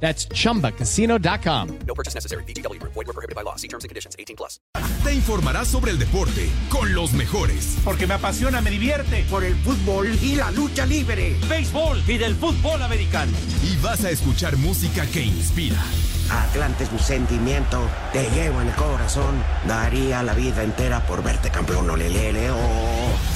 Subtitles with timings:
[0.00, 1.78] That's chumbacasino.com.
[1.86, 2.44] No purchase necessary.
[2.44, 2.80] BGW.
[2.82, 3.56] Void were prohibited by law.
[3.56, 4.14] See terms and conditions.
[4.18, 4.60] 18 plus.
[5.02, 7.76] Te informarás sobre el deporte con los mejores.
[7.84, 9.24] Porque me apasiona, me divierte.
[9.30, 11.36] Por el fútbol y la lucha libre.
[11.48, 13.32] Béisbol y del fútbol americano.
[13.62, 15.82] Y vas a escuchar música que inspira.
[16.30, 19.42] Atlante es mi sentimiento, te llevo en el corazón.
[19.66, 23.35] Daría la vida entera por verte campeón, olelele, oh.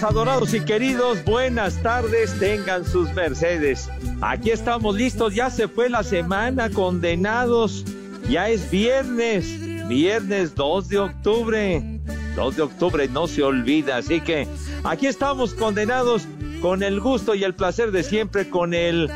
[0.00, 3.90] Adorados y queridos, buenas tardes, tengan sus mercedes.
[4.22, 7.84] Aquí estamos listos, ya se fue la semana, condenados.
[8.30, 12.00] Ya es viernes, viernes 2 de octubre.
[12.36, 14.48] 2 de octubre no se olvida, así que
[14.82, 16.26] aquí estamos condenados
[16.62, 19.10] con el gusto y el placer de siempre, con el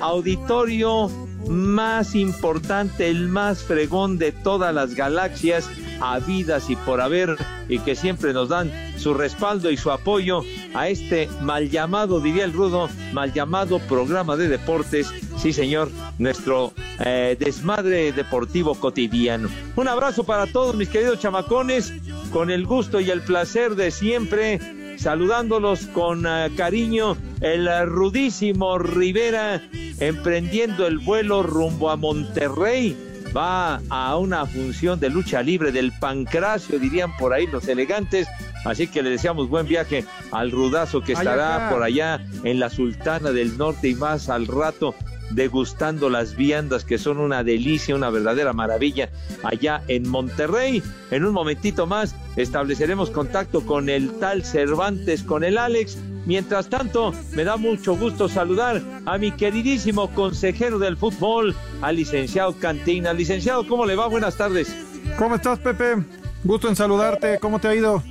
[0.00, 1.10] auditorio
[1.48, 5.68] más importante, el más fregón de todas las galaxias
[6.00, 7.36] habidas y por haber,
[7.68, 10.42] y que siempre nos dan su respaldo y su apoyo
[10.74, 15.12] a este mal llamado, diría el rudo, mal llamado programa de deportes.
[15.36, 16.72] Sí, señor, nuestro
[17.04, 19.48] eh, desmadre deportivo cotidiano.
[19.76, 21.92] Un abrazo para todos mis queridos chamacones,
[22.32, 24.60] con el gusto y el placer de siempre
[24.98, 29.60] saludándolos con eh, cariño, el rudísimo Rivera
[30.00, 32.96] emprendiendo el vuelo rumbo a Monterrey.
[33.36, 38.28] Va a una función de lucha libre del pancracio, dirían por ahí los elegantes.
[38.64, 43.32] Así que le deseamos buen viaje al rudazo que estará por allá en la Sultana
[43.32, 44.94] del Norte y más al rato
[45.30, 49.10] degustando las viandas que son una delicia, una verdadera maravilla
[49.42, 50.82] allá en Monterrey.
[51.10, 55.98] En un momentito más estableceremos contacto con el tal Cervantes, con el Alex.
[56.26, 62.54] Mientras tanto, me da mucho gusto saludar a mi queridísimo consejero del fútbol, al licenciado
[62.58, 63.12] Cantina.
[63.12, 64.06] Licenciado, ¿cómo le va?
[64.06, 64.74] Buenas tardes.
[65.18, 66.02] ¿Cómo estás, Pepe?
[66.42, 67.38] Gusto en saludarte.
[67.40, 68.02] ¿Cómo te ha ido?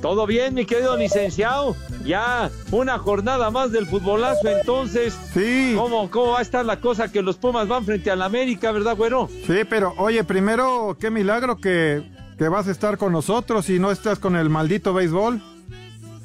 [0.00, 1.74] ¿Todo bien, mi querido licenciado?
[2.08, 5.14] Ya una jornada más del futbolazo, entonces.
[5.34, 5.74] Sí.
[5.76, 8.96] ¿Cómo, ¿Cómo va a estar la cosa que los Pumas van frente al América, verdad,
[8.96, 9.28] güero?
[9.46, 12.02] Sí, pero oye, primero, qué milagro que,
[12.38, 15.42] que vas a estar con nosotros y no estás con el maldito béisbol.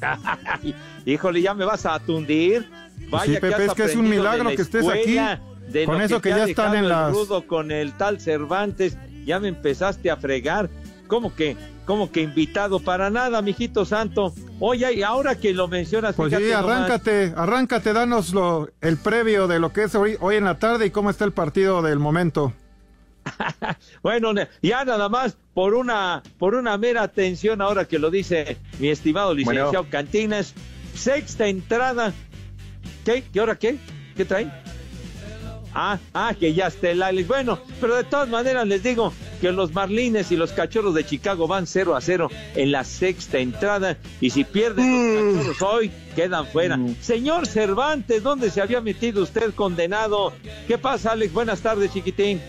[1.04, 2.66] Híjole, ya me vas a atundir.
[3.10, 5.18] Vaya sí, Pepe, has es que es un milagro la que estés aquí.
[5.84, 7.14] Con eso que te ya están en las-
[7.46, 8.96] con el tal Cervantes,
[9.26, 10.70] ya me empezaste a fregar.
[11.06, 12.80] ¿Cómo que, cómo que invitado?
[12.80, 14.34] Para nada, mijito santo.
[14.58, 16.64] Oye, y ahora que lo mencionas, Pues sí, nomás.
[16.64, 20.86] arráncate, arráncate, danos lo, el previo de lo que es hoy, hoy en la tarde
[20.86, 22.52] y cómo está el partido del momento.
[24.02, 28.88] Bueno, ya nada más por una por una mera atención ahora que lo dice mi
[28.90, 30.52] estimado licenciado Cantinas,
[30.94, 32.12] sexta entrada.
[33.04, 33.24] ¿Qué?
[33.32, 33.78] ¿Qué hora qué?
[34.14, 34.52] ¿Qué trae?
[35.74, 37.26] Ah, ah, que ya está el Alex.
[37.26, 41.48] Bueno, pero de todas maneras les digo que los Marlines y los Cachorros de Chicago
[41.48, 46.46] van 0 a 0 en la sexta entrada y si pierden los Cachorros hoy quedan
[46.46, 46.78] fuera.
[47.00, 50.32] Señor Cervantes, ¿dónde se había metido usted condenado?
[50.68, 51.32] ¿Qué pasa, Alex?
[51.32, 52.40] Buenas tardes, chiquitín.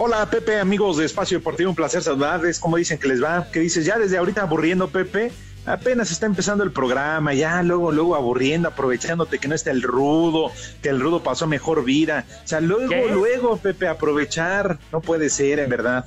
[0.00, 2.60] Hola Pepe, amigos de Espacio Deportivo, un placer saludarles.
[2.60, 3.48] ¿Cómo dicen que les va?
[3.52, 3.84] ¿Qué dices?
[3.84, 5.32] Ya desde ahorita aburriendo, Pepe.
[5.68, 10.50] Apenas está empezando el programa, ya luego, luego aburriendo, aprovechándote que no está el rudo,
[10.82, 12.24] que el rudo pasó mejor vida.
[12.42, 13.10] O sea, luego, ¿Qué?
[13.12, 14.78] luego, Pepe, aprovechar.
[14.92, 16.06] No puede ser, en verdad.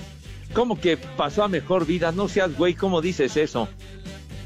[0.54, 2.12] ¿Cómo que pasó a mejor vida?
[2.12, 3.70] No seas güey, ¿cómo dices eso?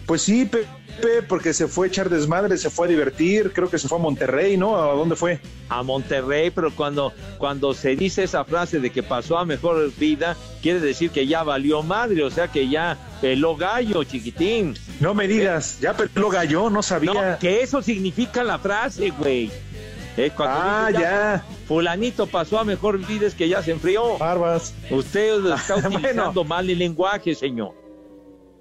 [0.06, 3.80] Pues sí, Pepe, porque se fue a echar desmadre, se fue a divertir, creo que
[3.80, 4.78] se fue a Monterrey, ¿no?
[4.80, 5.40] ¿A dónde fue?
[5.68, 10.38] A Monterrey, pero cuando, cuando se dice esa frase de que pasó a mejor vida,
[10.62, 14.78] quiere decir que ya valió madre, o sea que ya peló gallo, chiquitín.
[15.00, 17.31] No me digas, ya peló gallo, no sabía.
[17.31, 19.51] No, que eso significa la frase, güey.
[20.18, 21.46] Eh, cuando Ah, dice ya.
[21.68, 24.18] Fulanito pasó a mejor vida es que ya se enfrió.
[24.19, 24.74] Barbas.
[24.90, 25.98] Usted está Bueno.
[25.98, 27.74] utilizando mal el lenguaje, señor.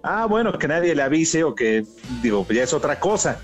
[0.06, 1.84] Ah, bueno, que nadie le avise o que,
[2.22, 3.40] digo, ya es otra cosa.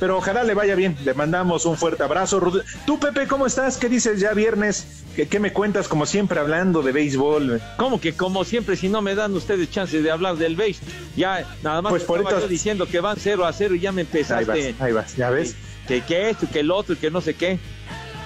[0.00, 0.96] Pero ojalá le vaya bien.
[1.04, 2.40] Le mandamos un fuerte abrazo.
[2.84, 3.76] Tú, Pepe, ¿cómo estás?
[3.76, 5.04] ¿Qué dices ya viernes?
[5.14, 7.60] ¿Qué, qué me cuentas como siempre hablando de béisbol?
[7.76, 10.78] ¿Cómo que como siempre, si no me dan ustedes chance de hablar del base?
[11.16, 13.80] Ya, nada más Pues por estaba esto- yo diciendo que van 0 a 0 y
[13.80, 14.72] ya me Ahí empezaste.
[14.72, 15.54] vas, ahí vas, ya ves.
[15.86, 17.58] Que, que esto, que el otro, que no sé qué.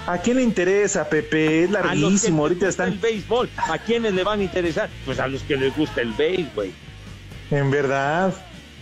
[0.07, 1.63] ¿A quién le interesa, Pepe?
[1.63, 3.01] Es A los que larguísimo, ahorita gusta el están...
[3.01, 3.49] béisbol.
[3.57, 4.89] ¿A quiénes le van a interesar?
[5.05, 6.71] Pues a los que les gusta el béisbol, güey.
[7.51, 8.33] En verdad,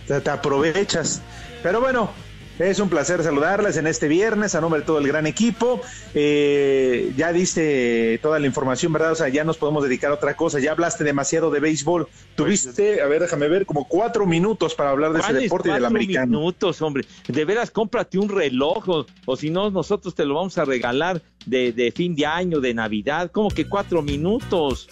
[0.06, 1.22] te, aprovechas.
[1.62, 2.10] Pero bueno,
[2.58, 5.80] es un placer saludarles en este viernes a nombre de todo el gran equipo.
[6.14, 9.12] Eh, ya diste toda la información, ¿verdad?
[9.12, 10.60] O sea, ya nos podemos dedicar a otra cosa.
[10.60, 12.08] Ya hablaste demasiado de béisbol.
[12.36, 15.72] Tuviste, a ver, déjame ver, como cuatro minutos para hablar de ese ¿Cuáles deporte y
[15.72, 16.38] del cuatro americano.
[16.38, 17.04] minutos, hombre.
[17.28, 21.20] De veras, cómprate un reloj o, o si no, nosotros te lo vamos a regalar
[21.46, 23.30] de, de fin de año, de Navidad.
[23.32, 24.88] ¿Cómo que cuatro minutos?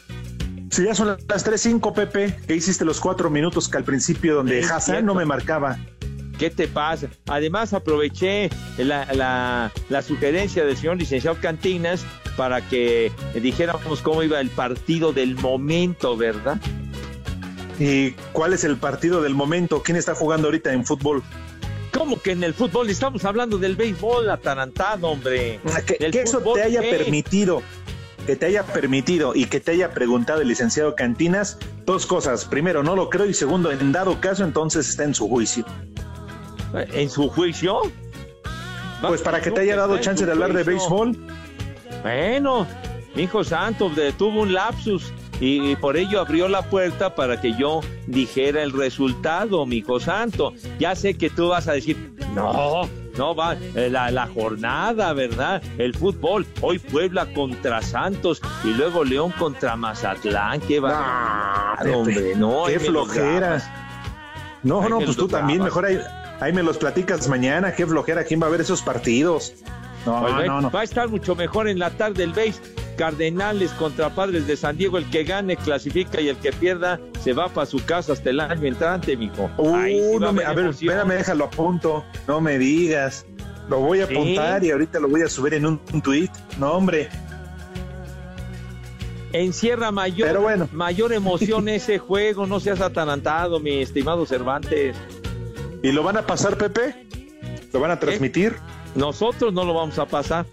[0.72, 4.58] Si ya son las 3.05, Pepe, que hiciste los cuatro minutos que al principio donde
[4.58, 5.04] Es Hassan cierto.
[5.04, 5.76] no me marcaba.
[6.38, 7.08] ¿Qué te pasa?
[7.26, 8.48] Además, aproveché
[8.78, 12.04] la, la- la sugerencia del señor licenciado Cantinas
[12.38, 16.58] para que dijéramos cómo iba el partido del momento, ¿verdad?
[17.78, 19.82] ¿Y cuál es el partido del momento?
[19.82, 21.22] ¿Quién está jugando ahorita en fútbol?
[21.92, 22.88] ¿Cómo que en el fútbol?
[22.88, 25.60] Estamos hablando del béisbol atarantado, hombre.
[25.86, 27.62] Que, Del que eso te haya permitido,
[28.26, 32.44] que te haya permitido y que te haya preguntado el licenciado Cantinas, dos cosas.
[32.44, 35.64] Primero, no lo creo y segundo, en dado caso, entonces está en su juicio.
[36.74, 37.80] ¿En su juicio?
[39.02, 41.16] Pues para que te haya dado chance de hablar de béisbol.
[42.02, 42.66] Bueno,
[43.14, 47.56] mi hijo santo, tuvo un lapsus y, y por ello abrió la puerta para que
[47.56, 50.54] yo dijera el resultado, mi hijo santo.
[50.78, 55.62] Ya sé que tú vas a decir, no, no va, eh, la, la jornada, ¿verdad?
[55.78, 62.32] El fútbol, hoy Puebla contra Santos y luego León contra Mazatlán, qué va, Pepe, hombre,
[62.36, 63.62] no, qué flojera.
[64.62, 65.98] No, no, pues tú también, mejor ahí,
[66.40, 69.54] ahí me los platicas mañana, qué flojera, ¿quién va a ver esos partidos?
[70.06, 70.70] No, Pues ve, no, no.
[70.70, 72.60] Va a estar mucho mejor en la tarde el base.
[72.96, 74.98] Cardenales contra Padres de San Diego.
[74.98, 78.40] El que gane clasifica y el que pierda se va para su casa hasta el
[78.40, 79.50] año entrante, mijo.
[79.58, 82.04] Uh, Ahí sí va no a me- a ver, espérame, déjalo a punto.
[82.28, 83.26] No me digas.
[83.68, 84.14] Lo voy a Sí.
[84.14, 86.28] apuntar y ahorita lo voy a subir en un, un tweet.
[86.58, 87.08] No, hombre.
[89.32, 90.68] Encierra mayor, Pero bueno.
[90.72, 92.46] mayor emoción ese juego.
[92.46, 94.96] No seas atarantado, mi estimado Cervantes.
[95.82, 97.06] ¿Y lo van a pasar, Pepe?
[97.72, 98.56] ¿Lo van a transmitir?
[98.94, 100.44] Nosotros no lo vamos a pasar.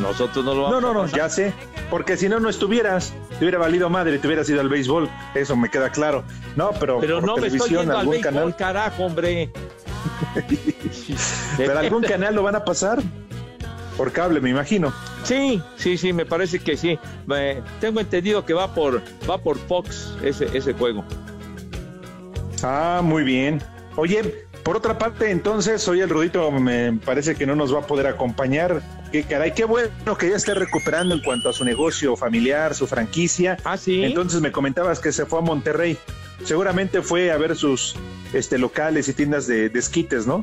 [0.00, 1.18] Nosotros no lo No, vamos no, a no, pasar.
[1.18, 1.52] ya sé.
[1.90, 3.12] Porque si no, no estuvieras.
[3.38, 5.08] Te hubiera valido madre, te hubieras ido al béisbol.
[5.34, 6.24] Eso me queda claro.
[6.56, 8.56] No, pero, Pero por no me estoy televisión, yendo al algún béisbol, canal.
[8.56, 9.50] carajo, hombre.
[11.56, 13.02] Pero algún canal lo van a pasar.
[13.96, 14.92] Por cable, me imagino.
[15.22, 16.98] Sí, sí, sí, me parece que sí.
[17.80, 21.04] Tengo entendido que va por, va por Fox ese, ese juego.
[22.62, 23.62] Ah, muy bien.
[23.96, 27.86] Oye, por otra parte, entonces, hoy el Rudito me parece que no nos va a
[27.86, 28.82] poder acompañar.
[29.12, 32.86] Qué caray, qué bueno que ya esté recuperando en cuanto a su negocio familiar, su
[32.86, 33.58] franquicia.
[33.62, 34.02] Ah, sí.
[34.02, 35.98] Entonces me comentabas que se fue a Monterrey.
[36.44, 37.94] Seguramente fue a ver sus
[38.32, 40.42] este, locales y tiendas de, de esquites, ¿no?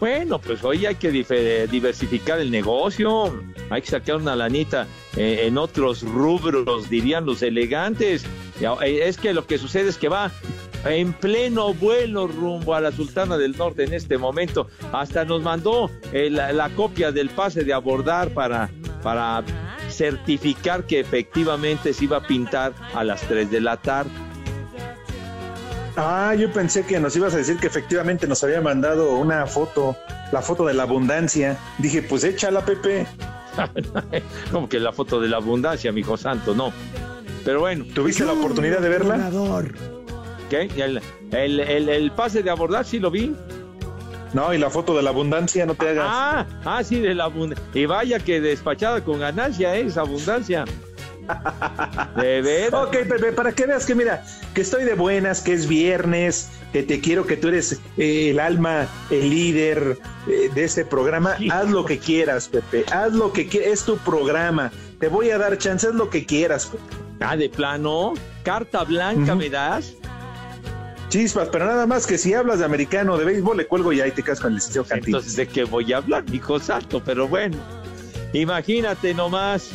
[0.00, 4.86] Bueno, pues hoy hay que diversificar el negocio, hay que sacar una lanita
[5.16, 8.24] eh, en otros rubros, dirían los elegantes.
[8.60, 10.32] Eh, Es que lo que sucede es que va
[10.84, 14.68] en pleno vuelo rumbo a la Sultana del Norte en este momento.
[14.92, 18.70] Hasta nos mandó eh, la, la copia del pase de abordar para,
[19.02, 19.42] para
[19.88, 24.10] certificar que efectivamente se iba a pintar a las 3 de la tarde.
[25.96, 29.96] Ah, yo pensé que nos ibas a decir que efectivamente nos había mandado una foto,
[30.32, 31.58] la foto de la abundancia.
[31.78, 33.06] Dije, pues échala, Pepe.
[34.52, 36.72] Como que la foto de la abundancia, mi hijo santo, no.
[37.44, 37.84] Pero bueno.
[37.94, 39.30] ¿Tuviste la oportunidad de verla?
[40.50, 40.62] ¿Qué?
[40.76, 41.00] El,
[41.32, 43.34] el, el- el pase de abordar sí lo vi.
[44.34, 46.06] No, y la foto de la abundancia, no te hagas.
[46.08, 47.64] Ah, ah, sí, de la abundancia.
[47.74, 49.86] Y vaya que despachada con ganancia, ¿eh?
[49.86, 50.64] esa abundancia.
[52.16, 52.74] De veras.
[52.86, 56.82] Ok, Pepe, para que veas que mira, que estoy de buenas, que es viernes, que
[56.82, 61.36] te quiero, que tú eres eh, el alma, el líder eh, de este programa.
[61.52, 62.84] Haz lo que quieras, Pepe.
[62.92, 63.68] Haz lo que quieras.
[63.72, 64.70] Es tu programa.
[64.98, 66.84] Te voy a dar chance, haz lo que quieras, Pepe.
[67.20, 68.14] Ah, de plano.
[68.42, 69.94] Carta blanca me das.
[71.10, 74.10] Chispas, pero nada más que si hablas de americano, de béisbol, le cuelgo y ahí
[74.12, 75.08] te casas con el licenciado Cantín.
[75.08, 77.02] Entonces, ¿de qué voy a hablar, mi hijo santo?
[77.04, 77.58] Pero bueno,
[78.32, 79.70] imagínate nomás.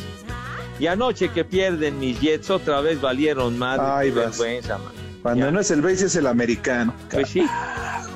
[0.78, 3.84] Y anoche que pierden mis Jets, otra vez valieron madre.
[3.86, 4.92] Ay, vergüenza, man.
[5.22, 5.50] Cuando Ya.
[5.50, 6.92] no es el béis, es el americano.
[7.10, 7.46] Pues sí.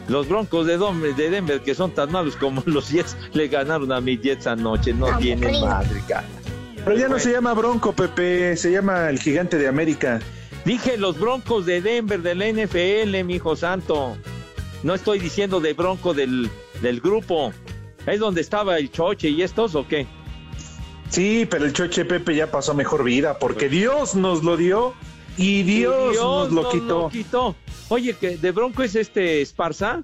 [0.09, 3.91] Los Broncos de, Dom- de Denver, que son tan malos como los Jets, le ganaron
[3.93, 4.93] a mis Jets anoche.
[4.93, 6.25] No tienen madre, cara.
[6.85, 7.19] Pero ya no Bueno.
[7.25, 10.21] se llama Bronco, Pepe, se llama el gigante de América.
[10.65, 14.17] Dije los Broncos de Denver del NFL, mi hijo santo.
[14.83, 16.51] No estoy diciendo de Bronco del,
[16.83, 17.53] del grupo.
[18.07, 20.07] ¿Es donde estaba el Choche y estos o qué?
[21.11, 24.95] Sí, pero el Choche Pepe ya pasó a mejor vida porque Dios nos lo dio
[25.37, 27.09] y Dios, nos lo quitó.
[27.11, 27.57] quitó.
[27.89, 30.03] Oye, que de Bronco es este Esparza.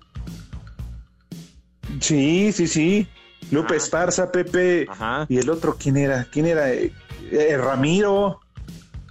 [2.00, 3.06] Sí, sí, sí.
[3.50, 3.76] Lupe Ah.
[3.76, 4.86] Esparza, Pepe.
[4.88, 5.26] Ajá.
[5.28, 6.24] ¿Y el otro quién era?
[6.30, 6.72] ¿Quién era?
[6.72, 6.92] Eh,
[7.30, 8.40] eh, Ramiro.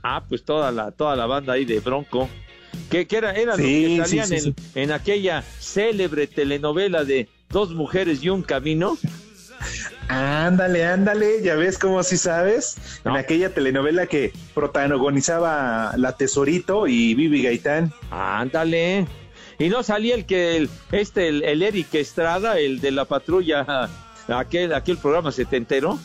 [0.08, 2.30] Ah, pues toda la, toda la banda ahí de Bronco.
[2.92, 4.56] Que, que era, eran Sí, los que salían sí, en, sí.
[4.76, 8.98] en aquella célebre telenovela de Dos mujeres y un camino.
[10.10, 13.00] Ándale, ándale, ya ves cómo así sabes.
[13.04, 13.12] No.
[13.12, 17.94] En aquella telenovela que protagonizaba La Tesorito y Vivi Gaitán.
[18.12, 19.08] Ándale.
[19.58, 23.90] Y no salía el que el, este, el, el Eric Estrada, el de la patrulla,
[24.28, 25.98] aquel, aquel programa setentero.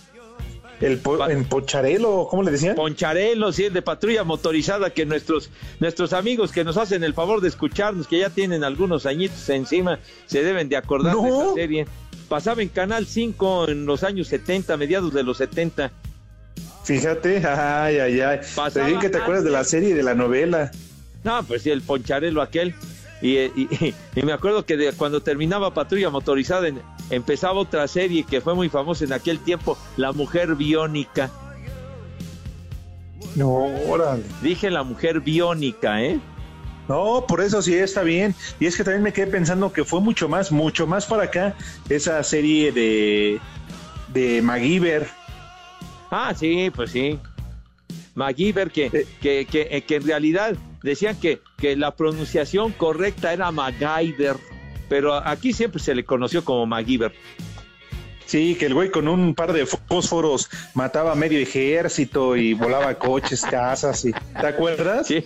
[0.81, 2.75] El po- en Pocharelo, ¿cómo le decían?
[2.75, 7.41] Poncharelo, sí, el de patrulla motorizada, que nuestros, nuestros amigos que nos hacen el favor
[7.43, 11.87] de escucharnos, que ya tienen algunos añitos encima, se deben de acordar de esa serie.
[12.29, 15.91] Pasaba en Canal 5 en los años 70, mediados de los 70.
[16.85, 18.41] Fíjate, ay, ay, ay.
[18.55, 20.71] Pasaba bien que te acuerdas de la serie y de la novela.
[21.25, 22.75] No, pues sí, el poncharelo aquel.
[23.21, 28.25] Y, y- y me acuerdo que de- cuando terminaba Patrulla Motorizada en- empezaba otra serie
[28.25, 31.31] que fue muy famosa en aquel tiempo, La Mujer Biónica.
[33.37, 34.25] No, órale.
[34.43, 36.19] Dije La Mujer Biónica, ¿eh?
[36.89, 38.35] No, por eso sí está bien.
[38.59, 41.55] Y es que también me quedé pensando que fue mucho más, mucho más para acá
[41.89, 43.39] esa serie de,
[44.13, 45.07] de MacGyver.
[46.11, 47.19] Ah, sí, pues sí.
[48.17, 49.07] MacGyver, que, Eh.
[49.21, 54.37] que, que, eh, que en realidad decían que, que la pronunciación correcta era MacGyver,
[54.91, 57.13] pero aquí siempre se le conoció como MacGyver.
[58.27, 62.95] Sí, que el güey con un par de fósforos mataba a medio ejército y volaba
[62.97, 64.05] coches, casas.
[64.05, 65.07] Y, ¿Te acuerdas?
[65.07, 65.23] Sí,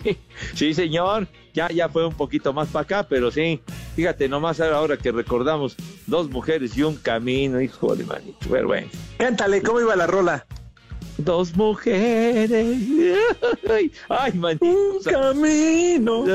[0.53, 1.27] sí, señor.
[1.53, 3.59] Ya, ya fue un poquito más para acá, pero sí.
[3.95, 8.47] Fíjate, nomás ahora que recordamos dos mujeres y un camino, hijo de manito.
[8.49, 8.87] Pero bueno.
[9.17, 10.45] Cántale, ¿cómo iba la rola?
[11.17, 12.77] Dos mujeres.
[13.69, 14.99] Ay, ay manito.
[15.05, 16.25] camino.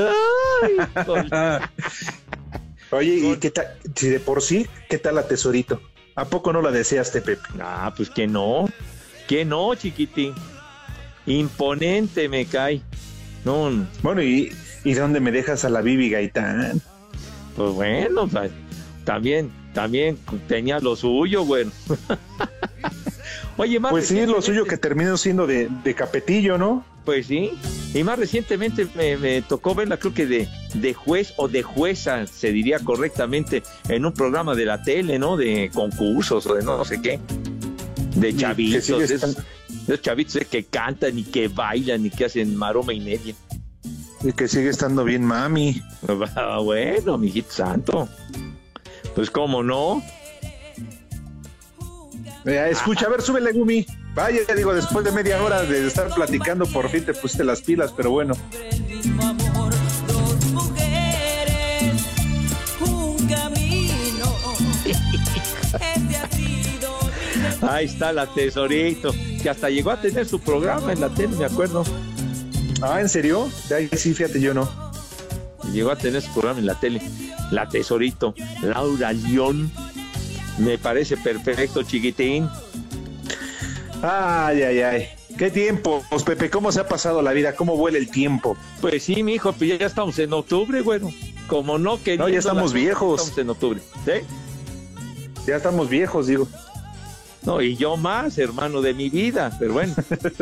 [1.05, 1.59] Ay.
[2.91, 3.67] Oye, ¿y qué tal?
[3.95, 5.81] Si de por sí, ¿qué tal la tesorito?
[6.15, 7.41] ¿A poco no la deseaste, Pepe?
[7.59, 8.67] Ah, pues que no.
[9.27, 10.33] Que no, chiquitín.
[11.25, 12.81] Imponente me cae.
[13.45, 13.87] No, no.
[14.01, 14.51] Bueno, ¿y,
[14.83, 16.81] y dónde me dejas a la Bibi Gaitán?
[17.55, 18.51] pues bueno, pues,
[19.05, 20.17] también, también
[20.47, 21.71] tenía lo suyo, bueno.
[23.57, 26.83] Oye, más Pues sí, lo suyo que terminó siendo de, de capetillo, ¿no?
[27.05, 27.51] Pues sí,
[27.93, 32.27] y más recientemente me, me tocó verla, creo que de, de juez o de jueza,
[32.27, 35.35] se diría correctamente, en un programa de la tele, ¿no?
[35.35, 37.19] De concursos o de no, sé qué.
[38.15, 39.37] De chavitos, sigue esos,
[40.01, 43.33] chavitos que cantan y que bailan y que hacen maroma y media.
[44.23, 45.81] Y que sigue estando bien mami.
[46.63, 48.07] Bueno, mijito santo.
[49.15, 50.03] Pues cómo no.
[52.45, 53.85] Eh, escucha, a ver, súbele, Gumi.
[54.13, 57.93] Vaya, digo, después de media hora de estar platicando, por fin te pusiste las pilas,
[57.95, 58.33] pero bueno.
[67.61, 71.45] Ahí está la tesorito, que hasta llegó a tener su programa en la tele, me
[71.45, 71.85] acuerdo.
[72.81, 73.49] Ah, ¿en serio?
[73.95, 74.69] Sí, fíjate, yo no.
[75.71, 77.01] Llegó a tener su programa en la tele.
[77.51, 79.71] La tesorito, Laura León.
[80.57, 82.49] Me parece perfecto, chiquitín.
[84.01, 85.09] Ay, ay, ay.
[85.37, 86.49] ¿Qué tiempo, Pepe?
[86.49, 87.55] ¿Cómo se ha pasado la vida?
[87.55, 88.57] ¿Cómo vuela el tiempo?
[88.79, 91.09] Pues sí, mi hijo, pues ya estamos en octubre, bueno.
[91.47, 93.21] Como no que No, ya estamos viejos.
[93.21, 93.81] Estamos en octubre.
[94.05, 94.11] ¿sí?
[95.45, 96.47] Ya estamos viejos, digo.
[97.43, 99.95] No, y yo más, hermano de mi vida, pero bueno.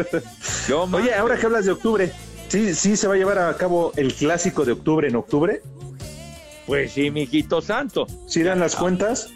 [0.68, 1.02] Yo más.
[1.02, 2.12] Oye, ahora que hablas de octubre,
[2.50, 5.62] ¿sí, sí se va a llevar a cabo el clásico de octubre en octubre?
[6.68, 8.06] Pues sí, mijito santo.
[8.28, 9.30] ¿Sí dan las cuentas?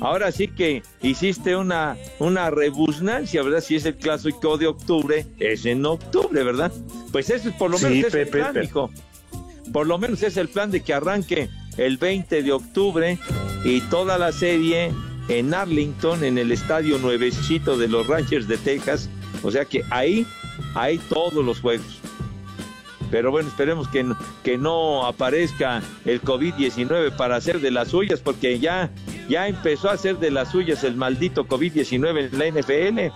[0.00, 3.60] Ahora sí que hiciste una, una rebusnancia, ¿verdad?
[3.60, 6.72] Si es el clásico de octubre, es en octubre, ¿verdad?
[7.10, 8.90] Pues eso es por lo Sí, menos es el plan, hijo.
[9.72, 13.18] Por lo menos es el plan de que arranque el 20 de octubre
[13.64, 14.92] y toda la serie
[15.28, 19.10] en Arlington, en el estadio nuevecito de los Rangers de Texas.
[19.42, 20.26] O sea que ahí
[20.74, 21.98] hay todos los juegos.
[23.10, 28.20] Pero bueno, esperemos que, no- que no aparezca el COVID-19 para hacer de las suyas,
[28.20, 28.90] porque ya,
[29.28, 33.14] ya empezó a hacer de las suyas el maldito COVID-19 en la NFL.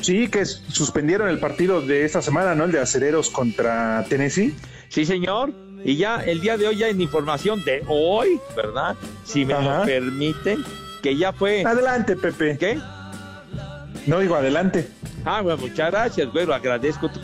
[0.00, 2.64] Sí, que suspendieron el partido de esta semana, ¿no?
[2.64, 4.54] El de Acereros contra Tennessee.
[4.90, 5.52] Sí, señor.
[5.82, 8.96] Y ya el día de hoy ya en información de hoy, ¿verdad?
[9.24, 9.80] Si me Ajá.
[9.80, 10.62] lo permiten,
[11.02, 11.64] que ya fue...
[11.64, 12.56] Adelante, Pepe.
[12.58, 12.78] ¿Qué?
[14.06, 14.88] No digo adelante.
[15.24, 17.20] Ah, bueno, muchas gracias, güero, agradezco tu,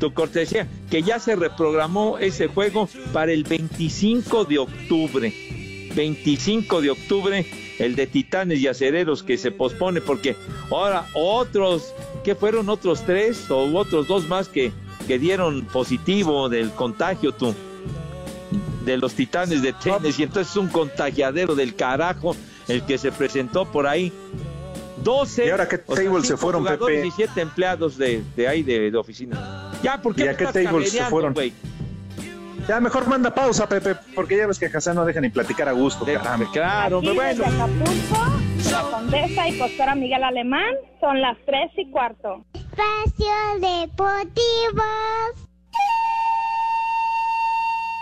[0.00, 0.66] tu cortesía.
[0.90, 5.32] Que ya se reprogramó ese juego para el 25 de octubre.
[5.98, 7.44] 25 de octubre
[7.80, 10.36] el de Titanes y Acereros que se pospone porque
[10.70, 14.70] ahora otros, que fueron otros tres o otros dos más que,
[15.08, 17.52] que dieron positivo del contagio tú?
[18.84, 22.36] De los Titanes de Tennessee, y entonces es un contagiadero del carajo
[22.68, 24.12] el que se presentó por ahí.
[25.02, 27.08] 12 ¿Y ahora qué o sea, table se fueron, jugadores Pepe?
[27.08, 29.72] y 7 empleados de, de ahí de, de oficina.
[29.82, 31.34] Ya, ¿por qué ¿Y me a qué estás tables se fueron?
[32.68, 35.72] Ya mejor manda pausa, Pepe, porque ya ves que Hassan no deja ni platicar a
[35.72, 36.04] gusto.
[36.04, 36.46] De- caramba.
[36.52, 37.30] Claro, pero bueno.
[37.30, 42.44] desde Acapulco, la Condesa y Costora Miguel Alemán, son las tres y cuarto.
[42.52, 44.84] Espacio Deportivo.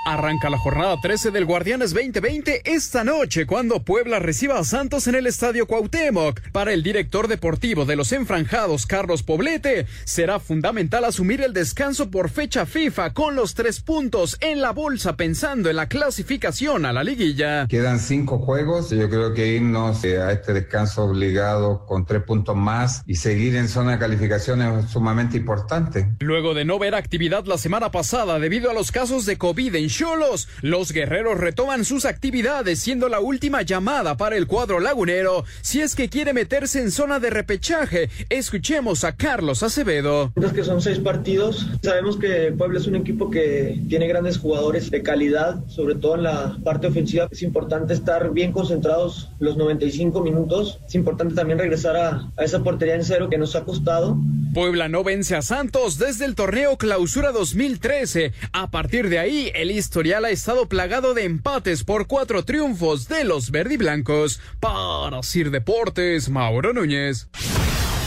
[0.07, 5.17] Arranca la jornada 13 del Guardianes 2020 esta noche cuando Puebla reciba a Santos en
[5.17, 6.41] el Estadio Cuauhtémoc.
[6.53, 12.31] Para el director deportivo de los enfranjados, Carlos Poblete, será fundamental asumir el descanso por
[12.31, 17.03] fecha FIFA con los tres puntos en la bolsa pensando en la clasificación a la
[17.03, 17.67] liguilla.
[17.67, 22.55] Quedan cinco juegos, yo creo que irnos eh, a este descanso obligado con tres puntos
[22.55, 26.07] más y seguir en zona de calificación es sumamente importante.
[26.21, 29.96] Luego de no ver actividad la semana pasada debido a los casos de COVID en
[29.97, 35.81] Cholos, los guerreros retoman sus actividades siendo la última llamada para el cuadro lagunero si
[35.81, 38.11] es que quiere meterse en zona de repechaje.
[38.29, 40.35] Escuchemos a Carlos Acevedo.
[40.55, 41.67] Que son seis partidos.
[41.83, 46.25] Sabemos que Puebla es un equipo que tiene grandes jugadores de calidad, sobre todo en
[46.25, 47.29] la parte ofensiva.
[47.31, 50.79] Es importante estar bien concentrados los 95 minutos.
[50.87, 54.19] Es importante también regresar a, a esa portería en cero que nos ha costado.
[54.53, 58.33] Puebla no vence a Santos desde el torneo Clausura 2013.
[58.53, 63.23] A partir de ahí, el historial ha estado plagado de empates por cuatro triunfos de
[63.23, 64.41] los verdiblancos.
[64.59, 67.29] Para Sir Deportes, Mauro Núñez.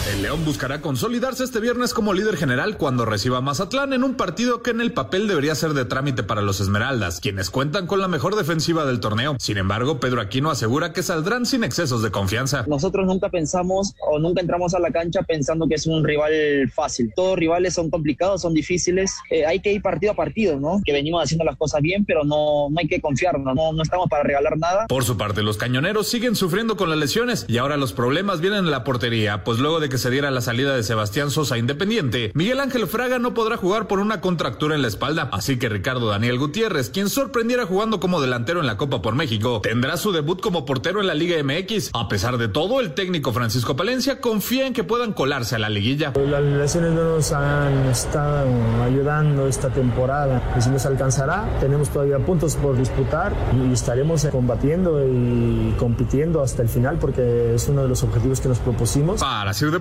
[0.09, 4.15] El León buscará consolidarse este viernes como líder general cuando reciba a Mazatlán en un
[4.15, 7.99] partido que en el papel debería ser de trámite para los Esmeraldas, quienes cuentan con
[7.99, 9.35] la mejor defensiva del torneo.
[9.37, 12.65] Sin embargo, Pedro Aquino asegura que saldrán sin excesos de confianza.
[12.67, 17.13] Nosotros nunca pensamos o nunca entramos a la cancha pensando que es un rival fácil.
[17.15, 19.13] Todos rivales son complicados, son difíciles.
[19.29, 20.81] Eh, hay que ir partido a partido, ¿no?
[20.83, 24.09] Que venimos haciendo las cosas bien, pero no, no hay que confiarnos, no, no estamos
[24.09, 24.87] para regalar nada.
[24.87, 28.65] Por su parte, los cañoneros siguen sufriendo con las lesiones y ahora los problemas vienen
[28.65, 32.31] en la portería, pues luego de que se diera la salida de Sebastián Sosa Independiente,
[32.33, 36.07] Miguel Ángel Fraga no podrá jugar por una contractura en la espalda, así que Ricardo
[36.07, 40.41] Daniel Gutiérrez, quien sorprendiera jugando como delantero en la Copa por México, tendrá su debut
[40.41, 41.91] como portero en la Liga MX.
[41.93, 45.69] A pesar de todo, el técnico Francisco Palencia confía en que puedan colarse a la
[45.69, 46.13] liguilla.
[46.15, 48.47] Las lesiones no nos han estado
[48.83, 50.53] ayudando esta temporada.
[50.57, 56.61] Y si nos alcanzará, tenemos todavía puntos por disputar y estaremos combatiendo y compitiendo hasta
[56.61, 59.19] el final porque es uno de los objetivos que nos propusimos.
[59.19, 59.71] Para Sir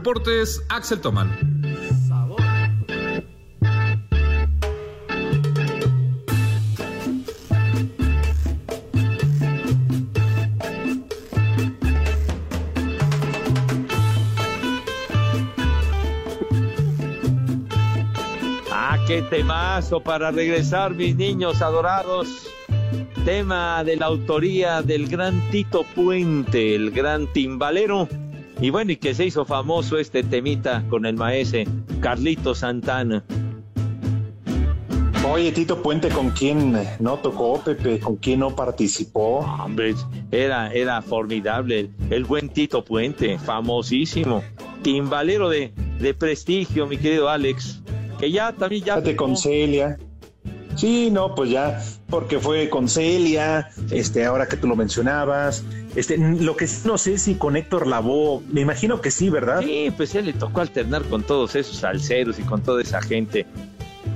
[0.71, 1.29] Axel Tomán.
[18.73, 22.47] Ah, qué temazo para regresar, mis niños adorados.
[23.27, 28.09] Tema de la autoría del gran Tito Puente, el gran timbalero.
[28.61, 31.67] Y bueno, y que se hizo famoso este temita con el maese
[32.01, 33.25] Carlito Santana.
[35.31, 38.01] Oye, Tito Puente, ¿con quién no tocó, Pepe?
[38.01, 39.41] ¿Con quién no participó?
[39.41, 39.95] Hombre,
[40.31, 44.43] era, era formidable el, el buen Tito Puente, famosísimo.
[44.83, 47.83] Timbalero de, de prestigio, mi querido Alex.
[48.19, 48.95] Que ya también ya.
[48.95, 49.99] Fíjate con Celia.
[50.77, 56.19] Sí, no, pues ya, porque fue con Celia, este, ahora que tú lo mencionabas, este,
[56.19, 59.61] lo que sí no sé si con Héctor Lavoe, me imagino que sí, ¿verdad?
[59.63, 63.47] Sí, pues él le tocó alternar con todos esos salseros y con toda esa gente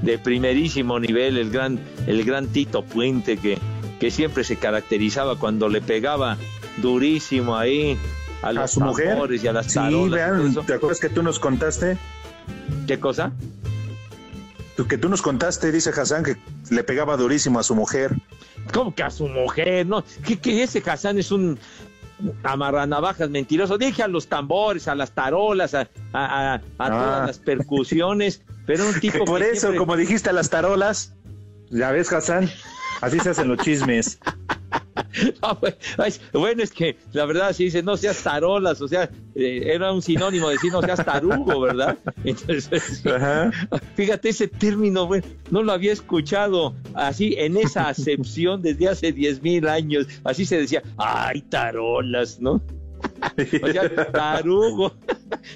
[0.03, 3.59] de primerísimo nivel, el gran, el gran Tito Puente que,
[4.01, 6.37] que siempre se caracterizaba cuando le pegaba
[6.79, 7.97] durísimo ahí
[8.43, 10.67] a los a su mujer y a las sí, tarolas todo vean.
[10.67, 11.97] ¿te acuerdas que tú nos contaste?
[12.87, 13.33] ¿Qué cosa?
[14.89, 16.37] Que tú nos contaste, dice Hassan, que
[16.71, 18.17] le pegaba durísimo a su mujer.
[18.73, 19.87] ¿Cómo que a su mujer?
[19.87, 21.59] No, que, que ese Hassan es un
[22.45, 23.79] amarranavajas mentiroso.
[23.79, 26.89] Dije a los tambores, a las tarolas, a, a- a- a Ah.
[26.91, 30.49] todas las percusiones, pero un tipo Que por que eso, siempre- como dijiste a las
[30.51, 31.15] tarolas,
[31.71, 32.51] ya ves, Hassan,
[33.03, 34.19] así se hacen los chismes.
[35.43, 35.59] Ah,
[36.33, 40.01] bueno, es que la verdad sí dice, no seas tarolas, o sea, eh, era un
[40.01, 41.99] sinónimo de decir no seas tarugo, ¿verdad?
[42.25, 43.03] Entonces,
[43.95, 49.43] fíjate ese término, bueno, no lo había escuchado así en esa acepción desde hace diez
[49.43, 52.63] mil años, así se decía, ay, tarolas, ¿no?
[53.63, 54.95] O sea, tarugo.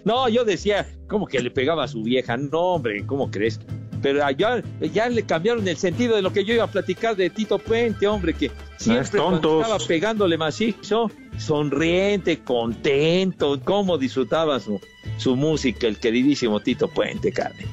[0.04, 2.36] No, yo decía, ¿cómo que le pegaba a su vieja?
[2.36, 3.60] No, hombre, ¿cómo crees?
[4.06, 7.28] Pero ya, ya le cambiaron el sentido de lo que yo iba a platicar de
[7.28, 14.80] Tito Puente, hombre, que siempre cuando estaba pegándole macizo, sonriente, contento, cómo disfrutaba su,
[15.16, 17.66] su música, el queridísimo Tito Puente, Carmen.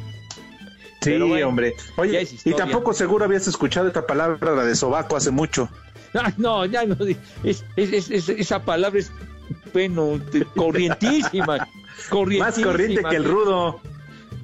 [1.03, 1.75] Sí, bueno, hombre.
[1.97, 5.69] Oye, y tampoco seguro habías escuchado esta palabra, la de sobaco, hace mucho.
[6.15, 6.95] Ay, no, ya no.
[7.43, 9.11] Es, es- es- es- esa palabra es,
[9.71, 10.19] bueno,
[10.55, 11.67] corrientísima.
[12.39, 13.79] Más corriente que el rudo.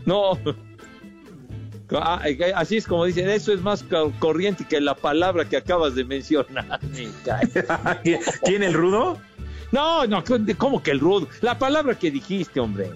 [0.05, 0.37] No.
[1.91, 5.57] Ah, eh, Así es como dicen, eso es más co- corriente que la palabra que
[5.57, 6.79] acabas de mencionar.
[8.43, 9.17] ¿Quién, el rudo?
[9.71, 10.23] No, no,
[10.57, 11.27] ¿cómo que el rudo?
[11.41, 12.91] La palabra que dijiste, hombre.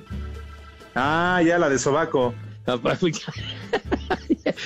[0.95, 2.33] Ah, ya la de sobaco.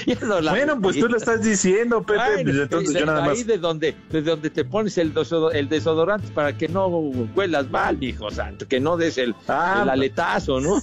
[0.50, 2.20] bueno, pues tú lo estás diciendo, Pepe.
[2.20, 3.48] Bueno, pues entonces es yo nada ahí más.
[3.48, 5.14] de donde, de donde te pones el,
[5.54, 9.90] el desodorante para que no huelas mal, hijo santo, que no des el, Ah, el
[9.90, 10.82] aletazo, ¿no?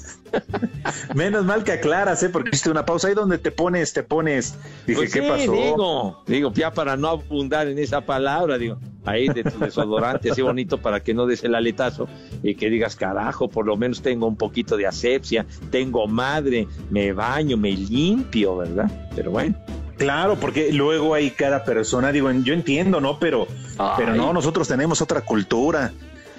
[1.14, 2.28] Menos mal que aclaras, ¿eh?
[2.28, 4.56] Porque hiciste una pausa ahí donde te pones, te pones.
[4.86, 5.52] Dije, Pues ¿qué pasó?
[5.52, 10.42] Digo, digo, ya para no abundar en esa palabra, digo, ahí de tu desodorante así
[10.42, 12.08] bonito para que no des el aletazo
[12.42, 17.12] y que digas, carajo, por lo menos tengo un poquito de asepsia, tengo madre, me
[17.12, 18.90] baño, me limpio, ¿verdad?
[19.14, 19.54] Pero bueno.
[19.96, 23.18] Claro, porque luego hay cada persona, digo, yo entiendo, ¿no?
[23.18, 23.46] Pero,
[23.96, 25.92] pero no, nosotros tenemos otra cultura.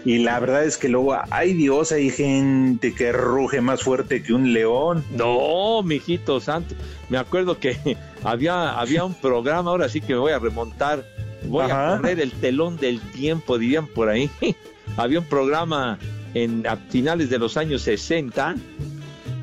[0.04, 4.34] Y la verdad es que luego, ay Dios, hay gente que ruge más fuerte que
[4.34, 5.04] un león.
[5.12, 6.76] No, mijito santo.
[7.10, 11.04] Me acuerdo que había, había un programa, ahora sí que me voy a remontar,
[11.48, 11.96] voy Ajá.
[11.96, 14.30] a correr el telón del tiempo, dirían por ahí.
[14.98, 15.98] había un programa
[16.36, 18.56] en a finales de los años 60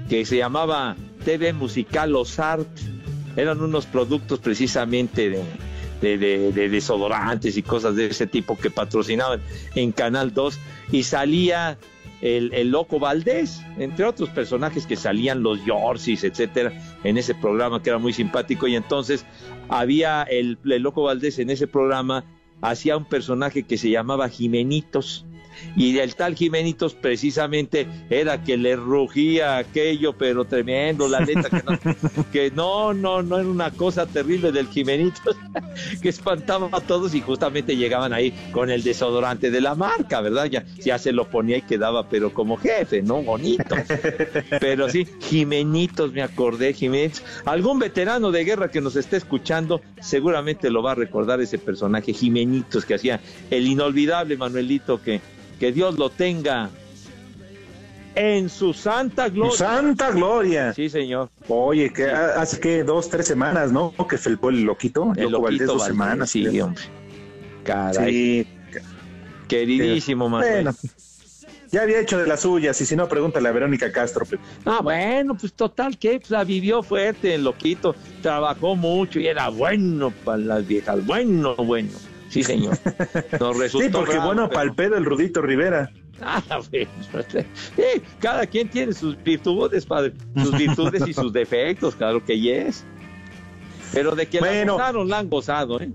[0.08, 0.94] que se llamaba
[1.24, 2.68] TV Musical Los Art.
[3.36, 5.42] Eran unos productos precisamente de,
[6.00, 9.40] de, de- de desodorantes y cosas de ese tipo que patrocinaban
[9.74, 10.58] en Canal 2
[10.92, 11.78] y salía
[12.20, 17.82] el, el Loco Valdés, entre otros personajes que salían los Yorsis, etcétera, en ese programa
[17.82, 18.68] que era muy simpático.
[18.68, 19.24] Y entonces
[19.68, 22.24] había el, el Loco Valdés en ese programa,
[22.60, 25.24] hacía un personaje que se llamaba Jimenitos.
[25.76, 31.62] Y el tal Jimenitos precisamente era que le rugía aquello, pero tremendo, la neta, que
[31.62, 31.78] no,
[32.32, 35.36] que no, no, no era una cosa terrible del Jimenitos,
[36.02, 40.46] que espantaba a todos y justamente llegaban ahí con el desodorante de la marca, ¿verdad?
[40.46, 43.22] Ya, ya se lo ponía y quedaba, pero como jefe, ¿no?
[43.22, 43.74] Bonito.
[44.60, 47.22] Pero sí, Jimenitos, me acordé, Jimenitos.
[47.44, 52.12] Algún veterano de guerra que nos esté escuchando seguramente lo va a recordar ese personaje,
[52.12, 53.20] Jimenitos, que hacía
[53.50, 55.20] el inolvidable Manuelito, que,
[55.62, 56.70] que Dios lo tenga
[58.16, 59.56] en su santa gloria.
[59.56, 60.74] Santa gloria.
[60.74, 61.30] Sí, señor.
[61.46, 63.94] Oye, que hace que dos, tres semanas, ¿no?
[64.08, 66.30] Que felpó el loquito, El Loco Valdés, dos Valdés, semanas.
[66.30, 66.82] sí, hombre.
[67.62, 68.42] Caray.
[68.42, 68.48] Sí.
[69.46, 70.64] Queridísimo Manuel.
[70.64, 70.76] Bueno,
[71.70, 74.26] ya había hecho de las suyas, y si no, pregúntale a Verónica Castro.
[74.64, 79.48] Ah, bueno, pues total, que pues, la vivió fuerte, el loquito, trabajó mucho y era
[79.48, 81.90] bueno para las viejas, bueno, bueno.
[82.32, 82.78] Sí, señor.
[83.38, 85.90] Nos resultó Sí, porque bueno, pero- para el Rudito Rivera.
[86.22, 86.88] Ah, bueno,
[87.74, 87.82] sí,
[88.20, 92.84] cada quien tiene sus virtudes, padre, sus virtudes y sus defectos, claro que yes.
[93.92, 94.64] Pero de que Bueno.
[94.78, 95.90] la gozaron, la han gozado, ¿eh?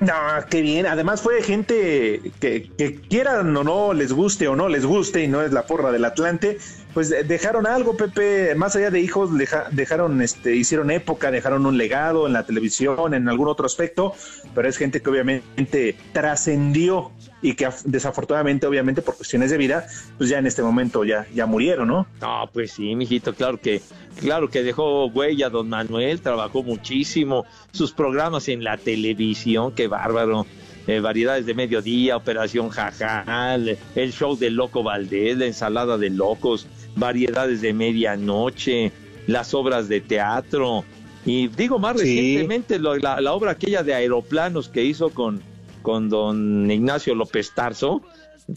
[0.00, 0.14] No,
[0.48, 0.86] qué bien.
[0.86, 2.70] Además fue gente que,
[3.10, 6.06] quieran o no, les guste o no les guste, y no es la porra del
[6.06, 6.56] Atlante,
[6.94, 11.66] pues eh, dejaron algo, Pepe, más allá de hijos, deja- dejaron, este, hicieron época, dejaron
[11.66, 14.14] un legado en la televisión, en algún otro aspecto,
[14.54, 19.86] pero es gente que obviamente trascendió y que af- desafortunadamente, obviamente, por cuestiones de vida,
[20.18, 22.06] pues ya en este momento ya, ya murieron, ¿no?
[22.20, 23.80] No, pues sí, mijito, claro que,
[24.20, 30.46] claro que dejó huella don Manuel, trabajó muchísimo, sus programas en la televisión, qué bárbaro.
[30.86, 36.66] eh, variedades de mediodía, Operación Jajal, el show del Loco Valdés, la ensalada de locos,
[36.96, 38.90] variedades de medianoche,
[39.26, 40.84] las obras de teatro.
[41.24, 42.02] Y digo más Sí.
[42.16, 45.42] recientemente lo- la, la obra aquella de aeroplanos que hizo con,
[45.82, 48.02] con don Ignacio López Tarso,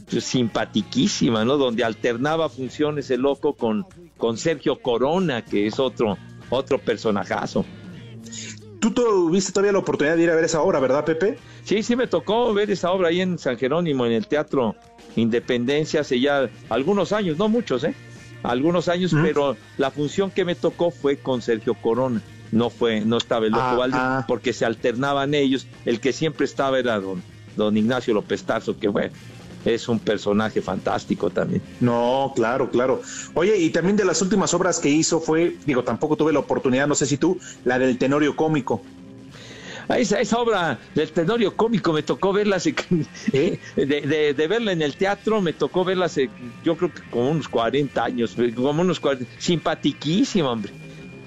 [0.08, 1.58] simpatiquísima, ¿no?
[1.58, 3.86] Donde alternaba funciones el loco con,
[4.18, 6.18] con Sergio Corona, que es otro,
[6.50, 7.66] otro personajazo.
[8.80, 11.38] Tú tuviste todavía la oportunidad de ir a ver esa obra, ¿verdad, Pepe?
[11.64, 14.76] Sí, sí me tocó ver esa obra ahí en San Jerónimo, en el Teatro
[15.16, 17.94] Independencia, hace ya algunos años, no muchos, ¿eh?
[18.42, 22.22] Algunos años, pero la función que me tocó fue con Sergio Corona.
[22.54, 24.26] No fue, no estaba el Loco Ah, Valdés, ah.
[24.28, 25.66] porque se alternaban ellos.
[25.86, 27.22] El que siempre estaba era don,
[27.58, 29.12] don Ignacio López Tarso, que bueno,
[29.66, 31.62] es un personaje fantástico también.
[31.80, 33.02] No, claro, claro.
[33.34, 36.86] Oye, y también de las últimas obras que hizo fue, digo, tampoco tuve la oportunidad,
[36.88, 38.84] no sé si tú, la del Tenorio Cómico.
[39.90, 42.74] Ah, Esa, esa obra del tenorio cómico me tocó verla hace,
[43.34, 46.30] de, de- de verla en el teatro, me tocó verla hace,
[46.64, 50.72] yo creo que como unos 40 años, como unos 40, simpatiquísima, hombre.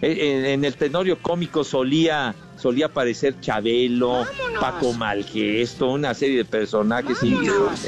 [0.03, 4.25] En, en el tenorio cómico solía solía aparecer Chabelo,
[4.61, 7.37] Paco Malgesto, una serie de personajes y,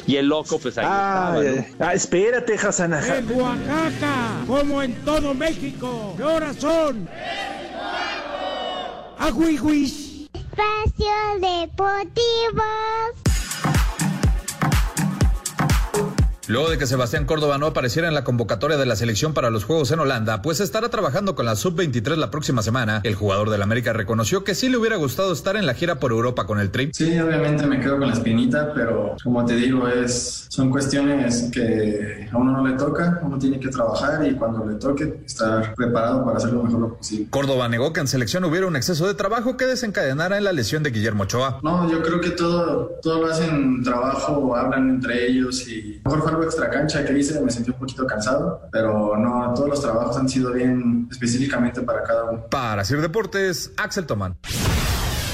[0.06, 1.34] y el loco pues ahí Ah, estaba.
[1.34, 1.42] ¿no?
[1.42, 2.92] eh, ah, espérate, Hassan.
[2.94, 7.08] En Oaxaca, como en todo México, ¿qué horas son?
[9.18, 10.28] Aguiguis.
[10.34, 12.62] Espacio Deportivo.
[16.48, 19.64] Luego de que Sebastián Córdoba no apareciera en la convocatoria de la selección para los
[19.64, 23.60] Juegos en Holanda, pues estará trabajando con la Sub-23 la próxima semana, el jugador del
[23.60, 26.70] América reconoció que sí le hubiera gustado estar en la gira por Europa con el
[26.70, 26.88] Tri.
[26.94, 32.30] Sí, obviamente me quedo con la espinita, pero como te digo, es, son cuestiones que
[32.32, 36.24] a uno no le toca, uno tiene que trabajar y cuando le toque estar preparado
[36.24, 37.26] para hacer lo mejor posible.
[37.28, 40.82] Córdoba negó que en selección hubiera un exceso de trabajo que desencadenara en la lesión
[40.82, 41.60] de Guillermo Ochoa.
[41.62, 46.44] No, yo creo que todo, todo lo hacen trabajo, hablan entre ellos y mejor fue
[46.44, 50.16] algo extra cancha que hice, me sentí un poquito cansado, pero no, todos los trabajos
[50.16, 52.46] han sido bien específicamente para cada uno.
[52.48, 54.36] Para Sir Deportes, Axel Tomán.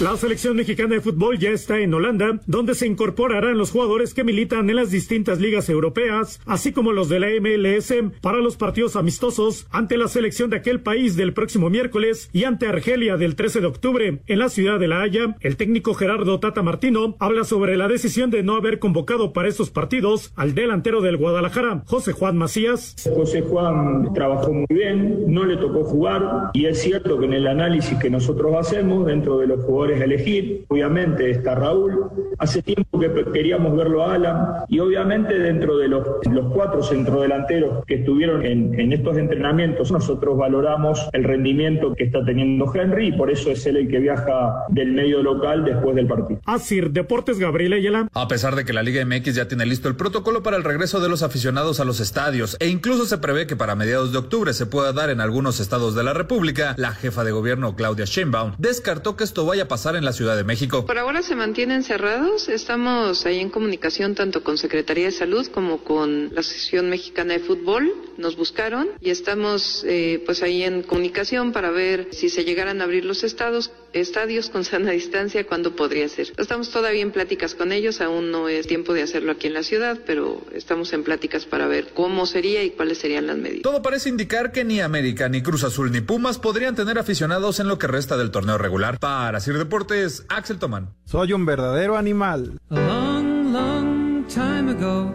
[0.00, 4.24] La selección mexicana de fútbol ya está en Holanda, donde se incorporarán los jugadores que
[4.24, 8.96] militan en las distintas ligas europeas, así como los de la MLS, para los partidos
[8.96, 13.60] amistosos ante la selección de aquel país del próximo miércoles y ante Argelia del 13
[13.60, 14.18] de octubre.
[14.26, 18.30] En la ciudad de La Haya, el técnico Gerardo Tata Martino habla sobre la decisión
[18.30, 22.96] de no haber convocado para estos partidos al delantero del Guadalajara, José Juan Macías.
[23.14, 27.46] José Juan trabajó muy bien, no le tocó jugar y es cierto que en el
[27.46, 32.98] análisis que nosotros hacemos dentro de los jugadores a elegir, obviamente está Raúl, hace tiempo
[32.98, 38.44] que queríamos verlo a Alan y obviamente dentro de los, los cuatro centrodelanteros que estuvieron
[38.44, 43.50] en, en estos entrenamientos nosotros valoramos el rendimiento que está teniendo Henry y por eso
[43.50, 46.40] es él el que viaja del medio local después del partido.
[46.44, 48.08] Asir Deportes Gabriel Ayala.
[48.12, 51.00] A pesar de que la Liga MX ya tiene listo el protocolo para el regreso
[51.00, 54.52] de los aficionados a los estadios e incluso se prevé que para mediados de octubre
[54.52, 58.54] se pueda dar en algunos estados de la República, la jefa de gobierno Claudia Sheinbaum
[58.58, 60.86] descartó que esto vaya a pasar en la Ciudad de México.
[60.86, 62.48] Por ahora se mantienen cerrados.
[62.48, 67.40] Estamos ahí en comunicación tanto con Secretaría de Salud como con la Asociación Mexicana de
[67.40, 67.92] Fútbol.
[68.18, 72.84] Nos buscaron y estamos eh, pues ahí en comunicación para ver si se llegaran a
[72.84, 76.32] abrir los estados, estadios con sana distancia, cuándo podría ser.
[76.36, 78.00] Estamos todavía en pláticas con ellos.
[78.00, 81.66] Aún no es tiempo de hacerlo aquí en la ciudad, pero estamos en pláticas para
[81.66, 83.62] ver cómo sería y cuáles serían las medidas.
[83.62, 87.68] Todo parece indicar que ni América, ni Cruz Azul, ni Pumas podrían tener aficionados en
[87.68, 88.98] lo que resta del torneo regular.
[88.98, 90.94] Para Sir Deportes, Axel Tomán.
[91.04, 92.58] Soy un verdadero animal.
[92.70, 95.14] A long, long time ago,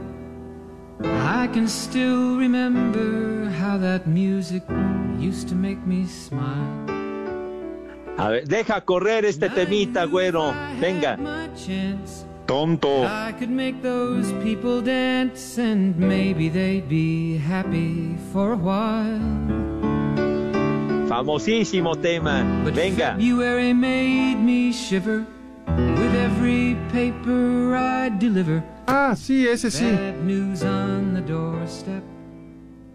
[1.03, 4.63] I can still remember how that music
[5.17, 6.89] used to make me smile.
[8.17, 10.53] A ver, deja correr este temita, güero.
[10.79, 11.17] Venga.
[12.45, 13.05] Tonto.
[13.05, 19.19] I could make those people dance and maybe they'd be happy for a while.
[21.07, 22.43] Famosísimo tema.
[22.65, 23.15] Venga.
[23.15, 25.25] February made me shiver
[25.65, 28.63] with every paper I deliver.
[28.91, 29.85] Ah, sí, ese sí.
[29.85, 32.03] Bad news on the doorstep.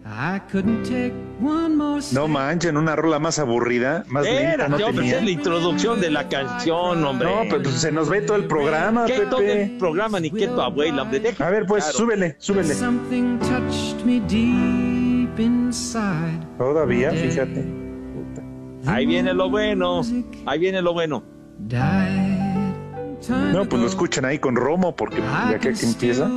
[0.07, 2.13] I couldn't take one more step.
[2.21, 5.17] No manchen, una rola más aburrida, más lenta Espérate, no hombre, tenía.
[5.17, 7.27] es la introducción de la canción, hombre.
[7.27, 9.63] No, pero pues se nos ve todo el programa, ¿Qué todo Pepe.
[9.63, 11.19] el programa ni qué tu abuela, hombre?
[11.21, 11.97] Deja A ver, pues, claro.
[11.97, 12.73] súbele, súbele.
[12.75, 16.39] Something touched me deep inside.
[16.59, 17.65] Todavía, fíjate.
[18.85, 20.01] Ahí viene lo bueno.
[20.45, 21.23] Ahí viene lo bueno.
[23.29, 26.27] No, pues lo escuchan ahí con Romo, porque ya que aquí empieza.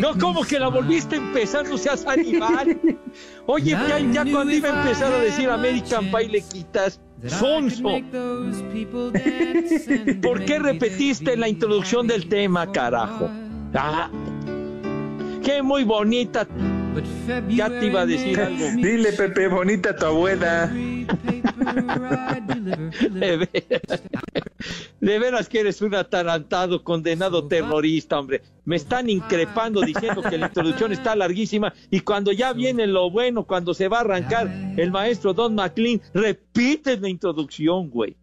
[0.00, 1.68] No, ¿cómo que la volviste a empezar?
[1.68, 2.78] No seas animal.
[3.46, 7.00] Oye, ya, ya cuando iba a empezar a decir American Pie le quitas.
[7.26, 7.88] Sonso.
[10.22, 13.30] ¿Por qué repetiste la introducción del tema, carajo?
[13.74, 14.10] Ah,
[15.42, 16.46] qué muy bonita.
[17.48, 18.66] Ya te iba a decir algo.
[18.76, 20.72] Dile, Pepe, bonita tu abuela.
[23.10, 24.02] De veras,
[25.00, 28.42] de veras que eres un atarantado, condenado terrorista, hombre.
[28.64, 33.44] Me están increpando diciendo que la introducción está larguísima y cuando ya viene lo bueno,
[33.44, 38.16] cuando se va a arrancar el maestro Don McLean, repites la introducción, güey.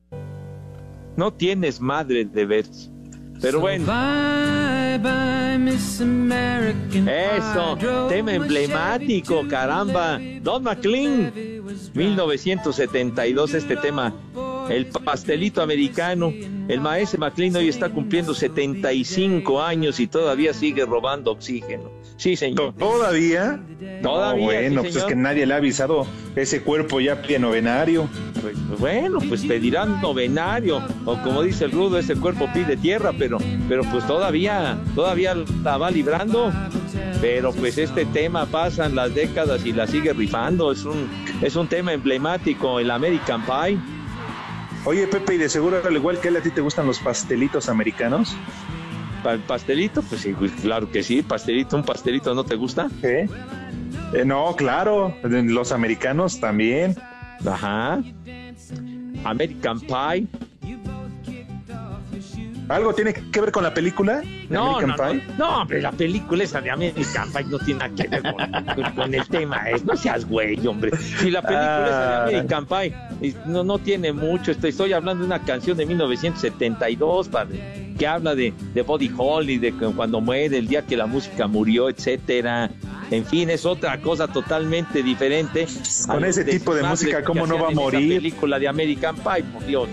[1.15, 2.92] No tienes madre de veras.
[3.43, 3.83] Pero bueno.
[7.35, 7.77] Eso,
[8.07, 10.17] tema emblemático, caramba.
[10.41, 11.33] Don McLean,
[11.93, 14.13] 1972, este tema.
[14.69, 16.31] El pastelito americano.
[16.69, 21.91] El maestro McLean hoy está cumpliendo 75 años y todavía sigue robando oxígeno.
[22.17, 22.73] Sí, señor.
[22.75, 23.59] ¿Todavía?
[24.01, 26.05] Todavía, No, bueno, sí, pues es que nadie le ha avisado.
[26.35, 28.07] Ese cuerpo ya pide novenario.
[28.41, 33.37] Pues, bueno, pues pedirán novenario, o como dice el rudo, ese cuerpo pide tierra, pero,
[33.69, 36.51] pero pues todavía, todavía la va librando.
[37.21, 41.09] pero pues este tema pasan las décadas y la sigue rifando, es un,
[41.41, 43.77] es un tema emblemático, el American Pie.
[44.85, 47.69] Oye, Pepe, y de seguro, al igual que él, ¿a ti te gustan los pastelitos
[47.69, 48.35] americanos?
[49.25, 50.01] ¿El pastelito?
[50.01, 52.89] Pues sí, claro que sí, pastelito, un pastelito, ¿no te gusta?
[53.01, 53.27] ¿Eh?
[54.25, 56.95] no, claro, los americanos también.
[57.45, 58.01] Ajá.
[59.23, 60.27] American Pie.
[62.69, 64.23] ¿Algo tiene que ver con la película?
[64.49, 68.07] No, no, no, no, hombre, la película esa de American Pie no tiene nada que
[68.07, 69.63] ver con, con el tema.
[69.85, 70.95] No seas güey, hombre.
[70.97, 72.95] Si la película esa de American Pie
[73.45, 78.35] no, no tiene mucho, estoy, estoy hablando de una canción de 1972, padre, que habla
[78.35, 82.69] de, de Buddy Holly, de cuando muere, el día que la música murió, etcétera.
[83.09, 85.65] En fin, es otra cosa totalmente diferente.
[86.05, 88.09] Con ese tipo de música, ¿cómo no va a morir?
[88.09, 89.87] La película de American Pie, por Dios.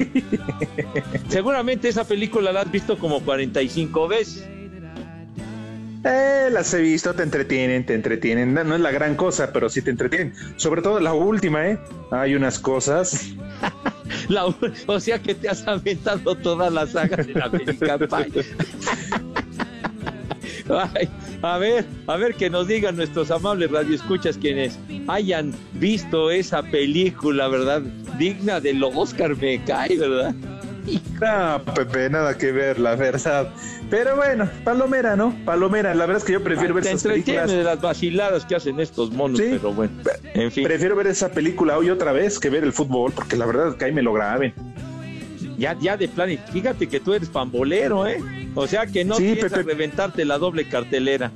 [1.28, 4.48] Seguramente esa película la has visto como 45 veces.
[6.04, 8.54] Eh, las he visto, te entretienen, te entretienen.
[8.54, 10.32] No, es la gran cosa, pero sí te entretienen.
[10.56, 11.78] Sobre todo la última, ¿eh?
[12.10, 13.32] Hay unas cosas.
[14.86, 18.44] o sea que te has aventado toda la saga de la American Pie.
[21.42, 27.48] a ver, a ver que nos digan nuestros amables radioescuchas quienes hayan visto esa película,
[27.48, 27.82] ¿verdad?
[28.18, 30.34] Digna del Oscar me cae, ¿verdad?
[31.20, 33.52] No, Pepe, nada que ver, la verdad.
[33.90, 35.34] Pero bueno, Palomera, ¿no?
[35.44, 37.50] Palomera, la verdad es que yo prefiero ver esas películas.
[37.50, 39.92] de las vaciladas que hacen estos monos, pero bueno,
[40.34, 40.64] en fin.
[40.64, 43.74] Prefiero ver esa película hoy otra vez que ver el fútbol, porque la verdad es
[43.74, 44.54] que ahí me lo graben.
[45.58, 48.22] Ya, ya de plan, fíjate que tú eres pambolero, ¿eh?
[48.54, 51.32] O sea que no sí, piensas reventarte la doble cartelera.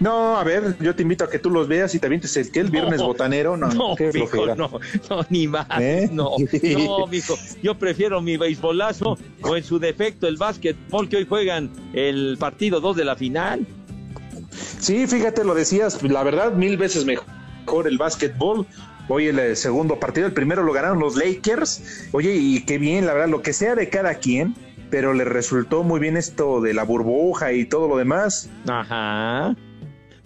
[0.00, 2.52] No, a ver, yo te invito a que tú los veas y también te el
[2.52, 3.96] que el viernes botanero, no, no,
[4.56, 4.70] no,
[5.10, 6.08] no, ni más, ¿Eh?
[6.12, 11.26] no, no, mijo, yo prefiero mi beisbolazo o en su defecto el básquetbol que hoy
[11.26, 13.66] juegan el partido 2 de la final.
[14.78, 18.66] Sí, fíjate, lo decías, la verdad, mil veces mejor el básquetbol.
[19.08, 22.08] Hoy el eh, segundo partido, el primero lo ganaron los Lakers.
[22.12, 24.54] Oye, y qué bien, la verdad, lo que sea de cada quien,
[24.90, 28.50] pero le resultó muy bien esto de la burbuja y todo lo demás.
[28.66, 29.56] Ajá.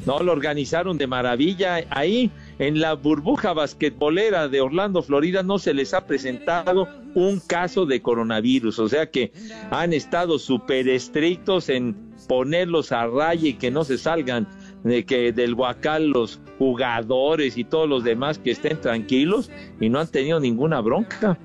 [0.06, 1.84] No, lo organizaron de maravilla.
[1.90, 7.86] Ahí, en la burbuja basquetbolera de Orlando, Florida, no se les ha presentado un caso
[7.86, 8.78] de coronavirus.
[8.78, 9.32] O sea que
[9.70, 14.48] han estado súper estrictos en ponerlos a raya y que no se salgan
[14.84, 20.00] de que del Huacal los jugadores y todos los demás que estén tranquilos y no
[20.00, 21.38] han tenido ninguna bronca.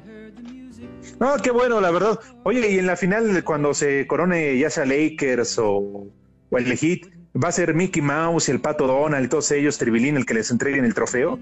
[1.20, 2.20] No, qué bueno, la verdad.
[2.44, 6.08] Oye, y en la final, cuando se corone ya sea Lakers o,
[6.50, 10.26] o el Heat, ¿Va a ser Mickey Mouse el Pato Donald todos ellos, Tribilín, el
[10.26, 11.38] que les entreguen el trofeo?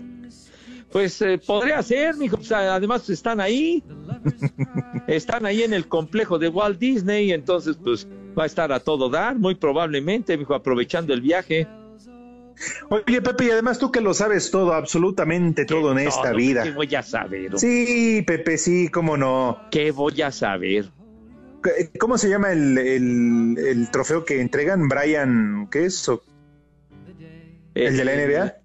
[0.92, 2.40] Pues eh, podría ser, mijo.
[2.54, 3.84] además están ahí.
[5.08, 7.32] están ahí en el complejo de Walt Disney.
[7.32, 11.68] Entonces, pues va a estar a todo dar, muy probablemente, mijo, aprovechando el viaje.
[12.90, 16.64] Oye, Pepe, y además tú que lo sabes todo, absolutamente todo en esta vida.
[16.64, 17.60] ¿Qué voy a saber?
[17.60, 19.60] Sí, Pepe, sí, cómo no.
[19.72, 20.86] ¿Qué voy a saber?
[22.00, 24.88] ¿Cómo se llama el, trofeo que entregan?
[24.88, 26.10] Brian, ¿qué es?
[27.74, 28.56] ¿El, de la NBA?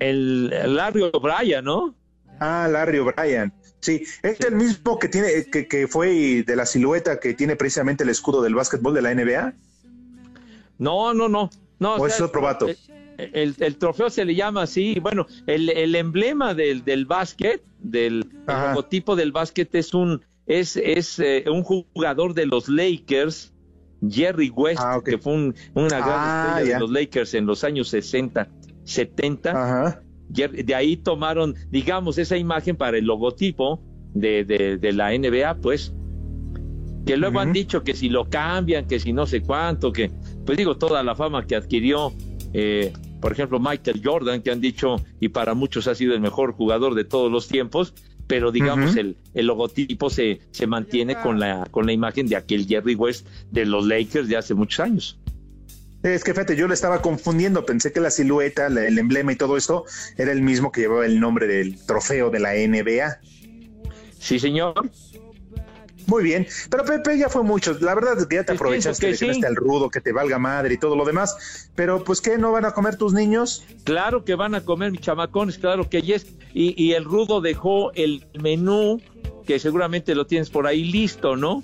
[0.00, 1.94] El, Larry O'Brien, ¿no?
[2.40, 3.52] Ah, Larry O'Brien.
[3.80, 8.10] Sí, es el mismo que tiene, que, fue de la silueta que tiene precisamente el
[8.10, 9.54] escudo del básquetbol de la NBA.
[10.78, 11.50] No, no, no.
[11.78, 12.66] no o, es otro vato.
[13.18, 14.98] El, trofeo se le llama así.
[15.00, 21.44] Bueno, el, emblema del, del básquet, del logotipo del básquet es un es, es eh,
[21.50, 23.52] un jugador de los Lakers,
[24.08, 27.64] Jerry West, ah, que fue un, una gran ah, estrella de los Lakers en los
[27.64, 28.48] años 60,
[28.84, 30.02] 70.
[30.28, 33.82] De ahí tomaron, digamos, esa imagen para el logotipo
[34.14, 35.94] de, de, la NBA, pues.
[37.06, 40.10] Que luego han dicho que si lo cambian, que si no sé cuánto, que,
[40.46, 42.14] pues digo, toda la fama que adquirió,
[42.54, 46.52] eh, por ejemplo, Michael Jordan, que han dicho, y para muchos ha sido el mejor
[46.52, 47.92] jugador de todos los tiempos,
[48.26, 52.66] pero digamos el, el, logotipo se, se mantiene con la, con la imagen de aquel
[52.66, 55.18] Jerry West de los Lakers de hace muchos años.
[56.02, 59.56] Es que fíjate, yo le estaba confundiendo, pensé que la silueta, el emblema y todo
[59.56, 59.86] esto
[60.18, 63.20] era el mismo que llevaba el nombre del trofeo de la NBA.
[64.18, 64.90] Sí, señor.
[66.06, 67.76] Muy bien, pero Pepe ya fue mucho.
[67.80, 70.38] La verdad es que ya te aprovechaste que de que el rudo, que te valga
[70.38, 71.70] madre y todo lo demás.
[71.74, 72.36] Pero pues ¿qué?
[72.36, 73.64] ¿No van a comer tus niños?
[73.84, 76.26] Claro que van a comer mis chamacones, claro que yes.
[76.52, 79.00] Y, y el rudo dejó el menú,
[79.46, 81.62] que seguramente lo tienes por ahí listo, ¿no?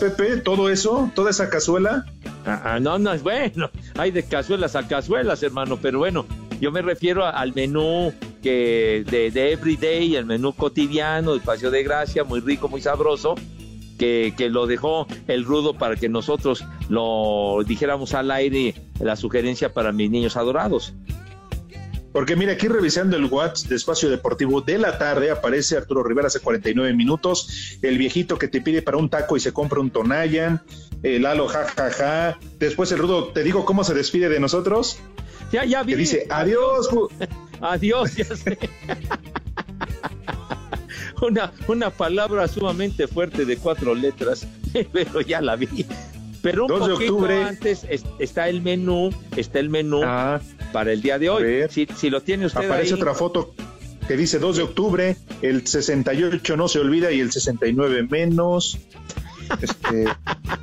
[0.00, 2.06] Pepe, todo eso, toda esa cazuela.
[2.46, 6.26] Ah, ah, no, no, es bueno, hay de cazuelas a cazuelas, hermano, pero bueno,
[6.60, 8.12] yo me refiero al menú
[8.42, 13.34] que de, de everyday, el menú cotidiano, el Paseo de Gracia, muy rico, muy sabroso,
[13.98, 19.72] que, que lo dejó el rudo para que nosotros lo dijéramos al aire, la sugerencia
[19.72, 20.94] para mis niños adorados.
[22.12, 26.26] Porque mira, aquí revisando el WhatsApp de Espacio Deportivo de la tarde, aparece Arturo Rivera
[26.26, 29.90] hace 49 minutos, el viejito que te pide para un taco y se compra un
[29.90, 30.62] Tonayan,
[31.02, 32.38] el Lalo jajaja.
[32.58, 34.98] Después el Rudo, ¿te digo cómo se despide de nosotros?
[35.52, 35.92] Ya, ya vi.
[35.92, 36.88] Que dice, adiós.
[37.60, 38.58] Adiós, ya sé.
[41.22, 44.46] una, una palabra sumamente fuerte de cuatro letras,
[44.92, 45.86] pero ya la vi.
[46.42, 47.44] Pero un 2 de poquito octubre.
[47.44, 50.00] antes es- está el menú, está el menú
[50.72, 51.44] para el día de hoy.
[51.70, 53.54] Si, si lo tiene usted Aparece ahí, otra foto
[54.08, 58.76] que dice 2 de octubre, el 68 no se olvida y el 69 menos.
[59.60, 60.06] Este,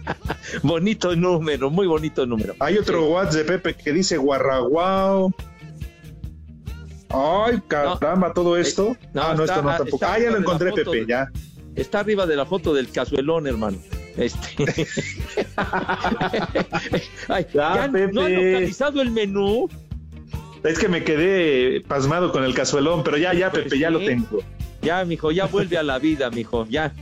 [0.64, 2.56] bonito número, muy bonito número.
[2.60, 5.34] hay otro WhatsApp de Pepe que dice guarraguao.
[7.10, 8.96] Ay, caramba, todo esto.
[9.14, 10.06] no, ah, no, está- esto no tampoco.
[10.06, 11.28] Ah, ya lo encontré, foto Pepe, ya.
[11.76, 13.78] Está arriba de la foto del cazuelón, hermano.
[14.18, 14.66] Este.
[17.28, 18.12] Ay, ya Pepe.
[18.14, 19.70] no han localizado el menú.
[20.64, 24.44] Es que me quedé pasmado con el cazuelón, pero ya, ya, Pepe, ya lo tengo.
[24.82, 26.94] Ya, mijo, ya vuelve a la vida, mijo, ya.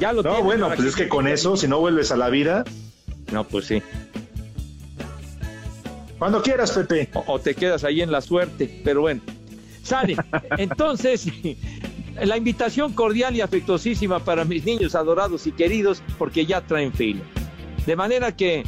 [0.00, 2.64] Ya lo No, bueno, pues es que con eso, si no vuelves a la vida,
[3.30, 3.82] No, pues sí.
[6.18, 7.08] cuando quieras, Pepe.
[7.14, 9.20] O, o te quedas ahí en la suerte, pero bueno.
[9.82, 10.16] Sale.
[10.58, 11.26] Entonces,
[12.22, 17.22] la invitación cordial y afectuosísima para mis niños adorados y queridos, porque ya traen filo.
[17.86, 18.64] De manera que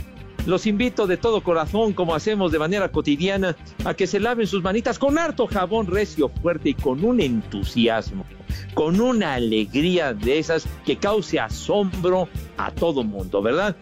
[0.47, 4.63] los invito de todo corazón, como hacemos de manera cotidiana, a que se laven sus
[4.63, 8.27] manitas con harto jabón recio, fuerte y con un entusiasmo,
[8.75, 13.77] con una alegría de esas que cause asombro a todo mundo, ¿verdad?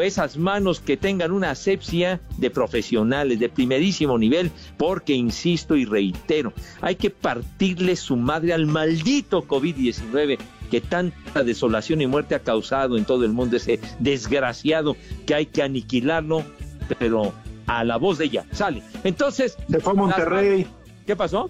[0.00, 6.54] esas manos que tengan una asepsia de profesionales de primerísimo nivel, porque insisto y reitero,
[6.80, 10.38] hay que partirle su madre al maldito COVID-19
[10.72, 14.96] que tanta desolación y muerte ha causado en todo el mundo, ese desgraciado
[15.26, 16.42] que hay que aniquilarlo,
[16.98, 17.34] pero
[17.66, 18.82] a la voz de ella, sale.
[19.04, 19.56] Entonces...
[19.70, 20.66] Se fue a Monterrey.
[21.06, 21.46] ¿Qué pasó?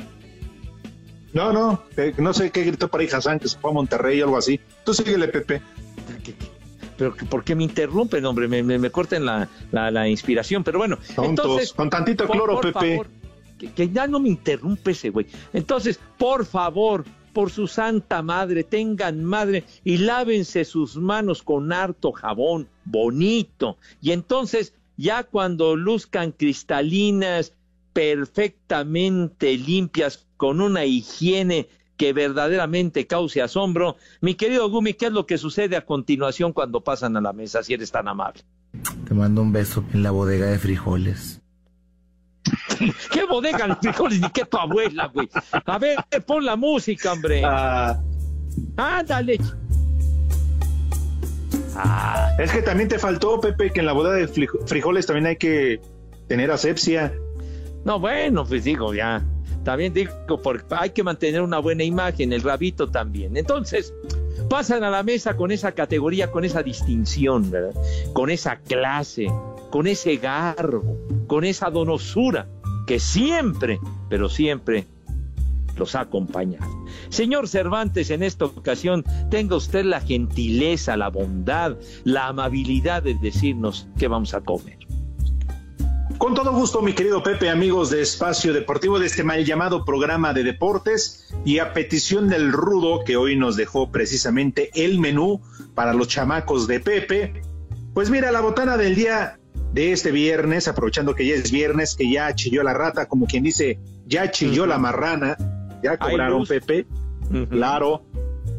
[1.33, 4.21] No, no, eh, no sé qué gritó por ahí Hassan, que se fue a Monterrey
[4.21, 4.59] o algo así.
[4.85, 5.63] Tú síguele, Pepe.
[6.99, 8.49] Pero que- ¿por qué me interrumpen, hombre?
[8.49, 10.65] Me, me, me corten la, la, la inspiración.
[10.65, 11.73] Pero bueno, Tontos, entonces...
[11.73, 12.91] con tantito por- cloro, por Pepe.
[12.97, 13.07] favor,
[13.57, 15.27] que, que ya no me interrumpe ese güey.
[15.53, 22.13] Entonces, por favor, por su santa madre, tengan madre y lávense sus manos con harto
[22.13, 23.77] jabón, bonito.
[24.01, 27.53] Y entonces, ya cuando luzcan cristalinas,
[27.93, 35.27] perfectamente limpias, con una higiene que verdaderamente cause asombro, mi querido Gumi, ¿qué es lo
[35.27, 38.43] que sucede a continuación cuando pasan a la mesa, si eres tan amable?
[39.07, 41.42] Te mando un beso en la bodega de frijoles.
[43.11, 45.29] ¿Qué bodega de frijoles ni qué tu abuela, güey?
[45.65, 47.43] A ver, pon la música, hombre.
[47.45, 47.99] Ah.
[48.77, 49.39] Ándale.
[52.39, 55.37] Es que también te faltó, Pepe, que en la boda de fri- frijoles también hay
[55.37, 55.81] que
[56.29, 57.13] tener asepsia.
[57.85, 59.23] No, bueno, pues digo, ya.
[59.65, 60.13] También digo,
[60.43, 63.37] porque hay que mantener una buena imagen, el rabito también.
[63.37, 63.95] Entonces,
[64.51, 67.73] pasan a la mesa con esa categoría, con esa distinción, ¿verdad?
[68.13, 69.31] Con esa clase,
[69.71, 70.97] con ese garbo,
[71.33, 72.47] con esa donosura
[72.87, 73.81] que siempre,
[74.11, 74.87] pero siempre
[75.79, 76.67] los ha acompañado.
[77.09, 83.89] Señor Cervantes, en esta ocasión tenga usted la gentileza, la bondad, la amabilidad de decirnos
[83.99, 84.77] qué vamos a comer.
[86.19, 90.35] Con todo gusto, mi querido Pepe, amigos de Espacio Deportivo, de este mal llamado programa
[90.35, 95.41] de deportes y a petición del Rudo, que hoy nos dejó precisamente el menú
[95.75, 97.43] para los chamacos de Pepe.
[97.95, 99.39] Pues mira, la botana del día
[99.73, 103.43] de este viernes, aprovechando que ya es viernes, que ya chilló la rata, como quien
[103.43, 105.37] dice, ya chilló la marrana,
[105.83, 106.47] ya cobraron.
[106.47, 106.87] Pepe,
[107.49, 108.05] claro.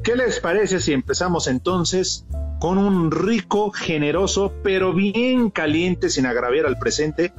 [0.03, 2.25] ¿Qué les parece si empezamos entonces
[2.59, 7.31] con un rico, generoso, pero bien caliente, sin agraviar al presente,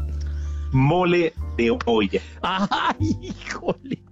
[0.71, 2.21] mole de olla?
[2.43, 4.03] ¡Ay, híjole!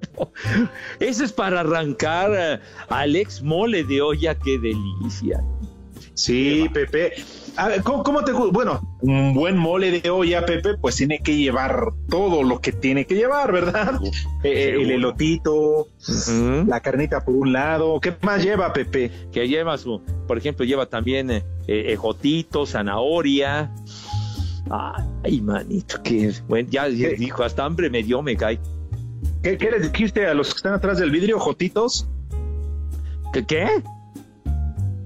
[1.00, 5.42] Eso es para arrancar eh, al ex mole de olla, qué delicia.
[6.14, 7.14] Sí, Pepe.
[7.56, 8.52] A ver, ¿cómo, cómo te gusta?
[8.52, 13.04] Bueno, un buen mole de olla, Pepe, pues tiene que llevar todo lo que tiene
[13.04, 14.00] que llevar, ¿verdad?
[14.44, 15.86] Eh, el elotito,
[16.66, 18.00] la carnita por un lado.
[18.00, 19.08] ¿Qué más lleva, Pepe?
[19.30, 23.70] Que lleva su, por ejemplo, lleva también eh, eh, ejotito, zanahoria.
[25.22, 28.58] Ay, manito, que bueno, ya ya dijo, hasta hambre me dio, me cae.
[29.44, 32.08] ¿Qué, qué les dijiste a los que están atrás del vidrio, jotitos?
[33.32, 33.46] ¿Qué?
[33.46, 33.68] qué?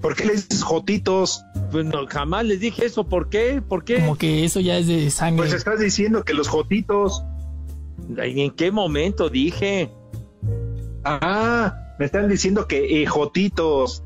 [0.06, 1.44] ¿Por qué les dices jotitos?
[1.72, 3.60] Pues no, jamás les dije eso, ¿por qué?
[3.60, 3.96] ¿Por qué?
[3.96, 5.38] Como que eso ya es de sangre.
[5.38, 7.24] Pues estás diciendo que los jotitos.
[8.16, 9.90] ¿En qué momento dije?
[11.02, 14.04] Ah, me están diciendo que ejotitos.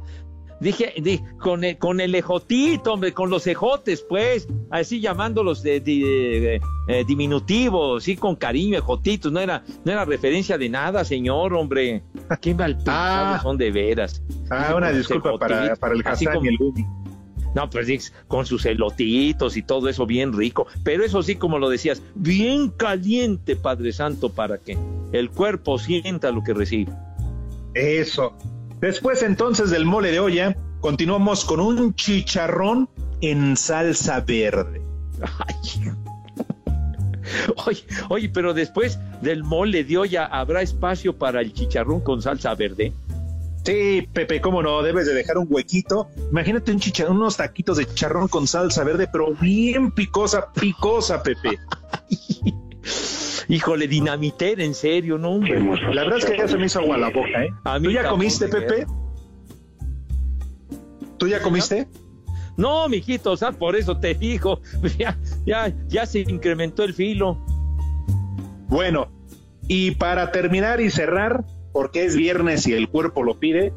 [0.61, 5.81] Dije, di- con, el, con el ejotito, hombre, con los ejotes, pues, así llamándolos de,
[5.81, 11.55] de- eh, diminutivos, sí, con cariño, ejotitos, no era, no era referencia de nada, señor,
[11.55, 12.03] hombre.
[12.43, 14.23] Qué mal pensados son de veras.
[14.51, 16.85] Ah, una disculpa para, para el así Hassan como- y el
[17.53, 20.69] no, pues con sus elotitos y todo eso bien rico.
[20.85, 24.79] Pero eso sí, como lo decías, bien caliente, Padre Santo, para que
[25.11, 26.93] el cuerpo sienta lo que recibe.
[27.75, 28.35] Eso.
[28.81, 32.89] Después entonces del mole de olla, continuamos con un chicharrón
[33.21, 34.81] en salsa verde.
[37.67, 42.55] Oye, oye, pero después del mole de olla, ¿habrá espacio para el chicharrón con salsa
[42.55, 42.93] verde?
[43.65, 46.09] Sí, Pepe, cómo no, debes de dejar un huequito.
[46.31, 51.59] Imagínate un chicharrón, unos taquitos de chicharrón con salsa verde, pero bien picosa, picosa, Pepe.
[53.49, 55.33] Híjole, dinamitera, en serio, ¿no?
[55.33, 55.61] hombre?
[55.93, 57.51] La verdad es que ya se me hizo agua la boca, ¿eh?
[57.65, 58.87] A mí ¿Tú ya comiste, Pepe?
[61.19, 61.89] ¿Tú ya comiste?
[62.57, 64.61] No, mijito, o sea, por eso te digo,
[64.99, 67.39] ya, ya, ya se incrementó el filo.
[68.69, 69.09] Bueno,
[69.67, 73.73] y para terminar y cerrar, porque es viernes y el cuerpo lo pide,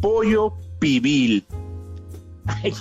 [0.00, 1.44] pollo pibil.
[2.46, 2.72] Ay,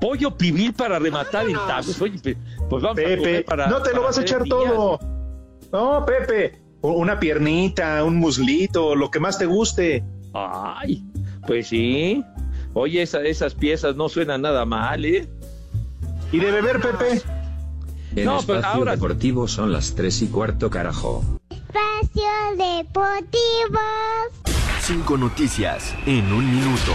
[0.00, 2.00] pollo pibil para rematar en tacos.
[2.00, 3.66] Oye, pues vamos a Pepe, comer para.
[3.68, 4.54] no te lo vas a tres echar días.
[4.56, 4.98] todo.
[5.72, 10.02] No, Pepe, una piernita, un muslito, lo que más te guste.
[10.32, 11.04] Ay,
[11.46, 12.24] pues sí.
[12.72, 15.28] Oye, esa- esas piezas no suenan nada mal, ¿eh?
[16.32, 17.22] ¿Y de beber, Pepe?
[18.16, 21.22] En No, pero espacio ahora- deportivo son las 3 y cuarto, carajo.
[21.50, 22.22] Espacio
[22.56, 23.80] Deportivo.
[24.80, 26.92] Cinco noticias en un minuto.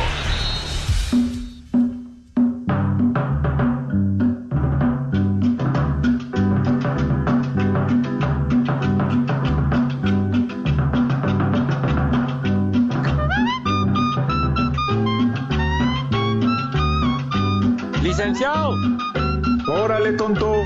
[20.17, 20.63] Tonto.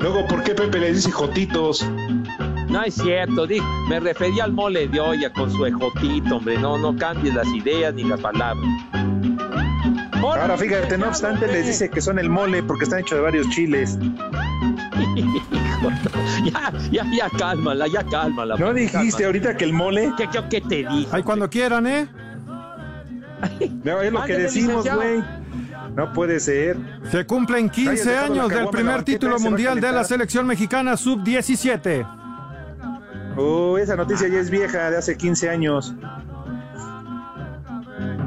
[0.00, 1.84] Luego, ¿por qué Pepe le dice jotitos?
[2.68, 6.58] No es cierto, di- me refería al mole de olla con su ejotito, hombre.
[6.58, 8.64] No, no cambies las ideas ni las palabras.
[10.22, 13.48] Ahora fíjate, no obstante, les dice que son el mole porque están hechos de varios
[13.50, 13.98] chiles.
[16.44, 18.56] ya, ya, ya, cálmala, ya cálmala.
[18.56, 20.12] ¿No dijiste ahorita que el mole?
[20.16, 21.08] ¿Qué, qué, qué te dije?
[21.12, 22.08] Ahí cuando quieran, ¿eh?
[23.84, 25.22] No, es lo que decimos, güey.
[25.94, 26.76] No puede ser.
[27.10, 32.06] Se cumplen 15 Cállate, solo años del primer título mundial de la selección mexicana sub-17.
[33.36, 35.94] Oh, esa noticia ya es vieja, de hace 15 años.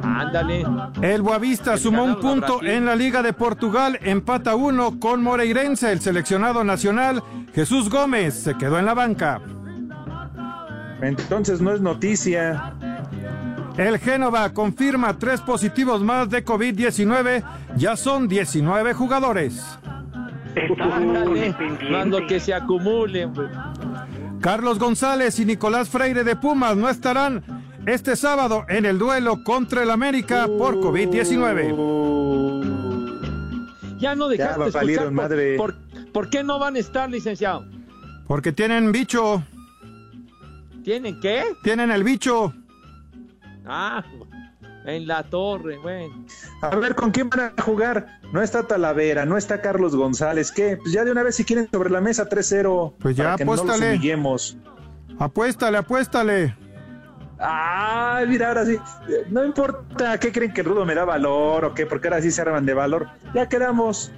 [0.03, 0.65] Ándale.
[1.01, 2.69] El Boavista sumó un punto Brasil.
[2.69, 5.91] en la Liga de Portugal, empata uno con Moreirense.
[5.91, 7.21] El seleccionado nacional
[7.53, 9.41] Jesús Gómez se quedó en la banca.
[11.01, 12.73] Entonces no es noticia.
[13.77, 17.43] El Génova confirma tres positivos más de COVID-19.
[17.75, 19.63] Ya son 19 jugadores.
[20.79, 21.55] Ándale.
[21.91, 23.47] Mando que se acumule, hombre.
[24.41, 27.43] Carlos González y Nicolás Freire de Pumas no estarán
[27.85, 31.75] este sábado en el duelo contra el América por COVID-19.
[33.99, 35.03] Ya no Ya dejaste va a escuchar.
[35.03, 35.57] por- madre.
[35.57, 35.75] Por,
[36.11, 37.65] por qué no van a estar, licenciado?
[38.27, 39.43] Porque tienen bicho,
[40.83, 41.43] ¿Tienen qué?
[41.63, 42.53] tienen el bicho.
[43.67, 44.03] Ah,
[44.85, 46.25] en la torre, bueno.
[46.61, 48.19] A ver, ¿con quién van a jugar?
[48.31, 50.51] No está Talavera, no está Carlos González.
[50.51, 50.77] ¿Qué?
[50.77, 52.93] Pues ya de una vez si quieren sobre la mesa 3-0.
[52.99, 54.57] Pues ya, para que no los.
[55.19, 56.55] Apuéstale, apuéstale.
[57.39, 58.77] Ah, mira, ahora sí.
[59.29, 62.31] No importa qué creen que el Rudo me da valor o qué, porque ahora sí
[62.31, 63.07] se arman de valor.
[63.33, 64.11] Ya quedamos.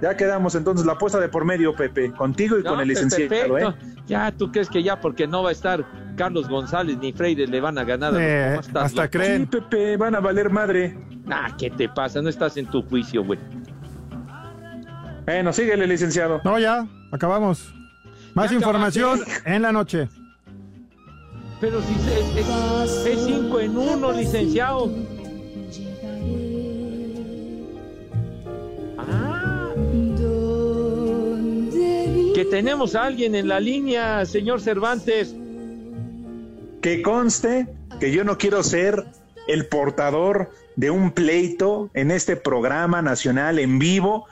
[0.00, 0.54] Ya quedamos.
[0.54, 2.12] Entonces la apuesta de por medio, Pepe.
[2.12, 3.70] Contigo y No, con el pues, licenciado, perfecto.
[3.70, 3.96] ¿eh?
[4.06, 5.84] Ya, ¿tú crees que ya porque no va a estar
[6.18, 8.10] Carlos González ni Freire le van a ganar?
[8.10, 9.10] a los Eh, hasta loco?
[9.10, 9.42] creen.
[9.50, 10.98] Sí, Pepe, van a valer madre.
[11.24, 12.20] Nah, ¿qué te pasa?
[12.20, 13.38] No estás en tu juicio, güey.
[15.24, 16.40] Bueno, síguele, licenciado.
[16.44, 17.72] No, ya, acabamos.
[18.34, 19.54] Más Ya información acabaste.
[19.54, 20.08] en la noche.
[21.60, 24.90] Pero si es, es- es cinco en uno, licenciado.
[28.98, 29.68] Ah.
[32.34, 35.34] Que tenemos a alguien en la línea, señor Cervantes.
[36.80, 37.66] Que conste
[38.00, 39.04] que yo no quiero ser
[39.48, 44.26] el portador de un pleito en este programa nacional en vivo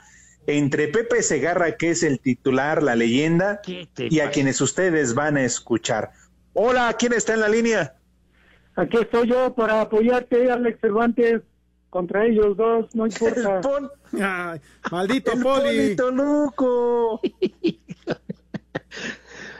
[0.45, 5.13] entre Pepe Segarra, que es el titular, la leyenda, ¿Qué te y a quienes ustedes
[5.13, 6.11] van a escuchar.
[6.53, 7.95] Hola, ¿quién está en la línea?
[8.75, 11.41] Aquí estoy yo para apoyarte, Alex Cervantes,
[11.89, 13.59] contra ellos dos, no importa.
[13.59, 13.89] Pon-
[14.21, 15.95] Ay, maldito el Poli.
[16.13, 17.19] Luco.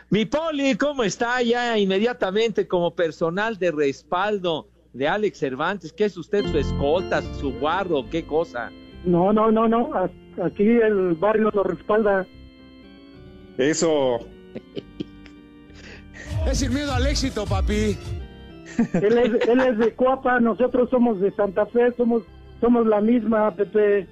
[0.09, 5.91] Mi Poli, ¿cómo está ya inmediatamente como personal de respaldo de Alex Cervantes?
[5.91, 8.71] ¿Qué es usted, su escolta, su guarro, qué cosa?
[9.03, 9.91] No, no, no, no.
[10.41, 12.25] Aquí el barrio lo respalda.
[13.57, 14.19] Eso.
[16.49, 17.97] Es sin miedo al éxito, papi.
[18.93, 22.23] Él es, él es de Coapa, nosotros somos de Santa Fe, somos,
[22.61, 24.07] somos la misma, Pepe.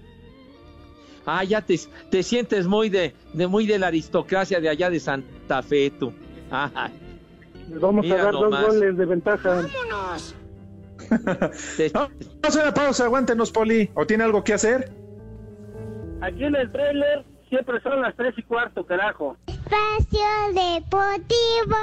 [1.26, 5.00] Ah, ya te, te sientes muy de, de, muy de la aristocracia de allá de
[5.00, 6.14] Santa Fe, tú.
[6.52, 6.90] Ah,
[7.70, 9.50] vamos a dar dos goles de ventaja.
[9.50, 10.36] ¡Vámonos!
[11.94, 12.10] no,
[12.44, 13.90] no se pausa, aguántenos, Poli.
[13.96, 14.92] ¿O tiene algo que hacer?
[16.22, 19.38] Aquí en el trailer siempre son las tres y cuarto, carajo.
[19.48, 21.76] Espacio Deportivo.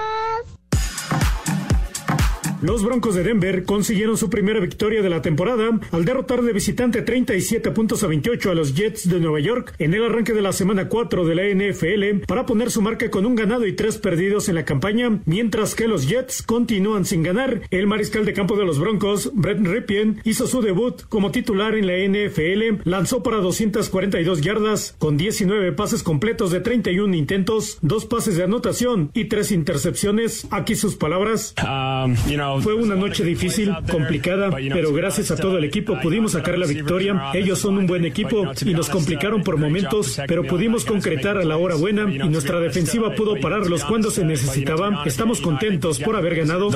[2.62, 7.02] Los Broncos de Denver consiguieron su primera victoria de la temporada al derrotar de visitante
[7.02, 10.52] 37 puntos a 28 a los Jets de Nueva York en el arranque de la
[10.52, 14.48] semana 4 de la NFL para poner su marca con un ganado y tres perdidos
[14.48, 17.62] en la campaña, mientras que los Jets continúan sin ganar.
[17.72, 21.88] El mariscal de campo de los Broncos, Brett Ripien, hizo su debut como titular en
[21.88, 28.36] la NFL, lanzó para 242 yardas con 19 pases completos de 31 intentos, dos pases
[28.36, 30.46] de anotación y tres intercepciones.
[30.52, 31.56] Aquí sus palabras.
[31.60, 32.14] Um,
[32.60, 37.30] fue una noche difícil, complicada, pero gracias a todo el equipo pudimos sacar la victoria.
[37.34, 41.56] Ellos son un buen equipo y nos complicaron por momentos, pero pudimos concretar a la
[41.56, 45.02] hora buena y nuestra defensiva pudo pararlos cuando se necesitaba.
[45.04, 46.70] Estamos contentos por haber ganado.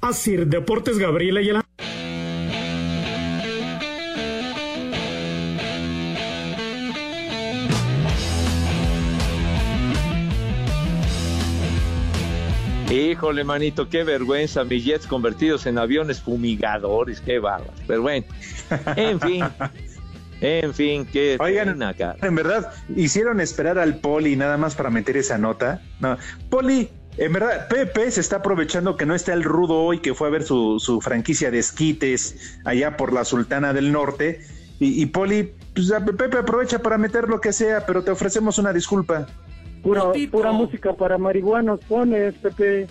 [0.00, 1.64] Asir Deportes Gabriela Ayala.
[12.92, 17.74] Híjole, manito, qué vergüenza, mis jets convertidos en aviones fumigadores, qué barbas.
[17.86, 18.26] Pero bueno,
[18.96, 19.44] en fin,
[20.42, 22.16] en fin, qué Oigan, acá.
[22.20, 25.80] en verdad, hicieron esperar al Poli nada más para meter esa nota.
[26.00, 26.18] No,
[26.50, 30.28] Poli, en verdad, Pepe se está aprovechando que no está el rudo hoy, que fue
[30.28, 34.42] a ver su, su franquicia de esquites allá por la Sultana del Norte.
[34.80, 38.74] Y, y Poli, pues, Pepe aprovecha para meter lo que sea, pero te ofrecemos una
[38.74, 39.26] disculpa.
[39.82, 42.86] Pura, pura música para marihuanos pones, Pepe.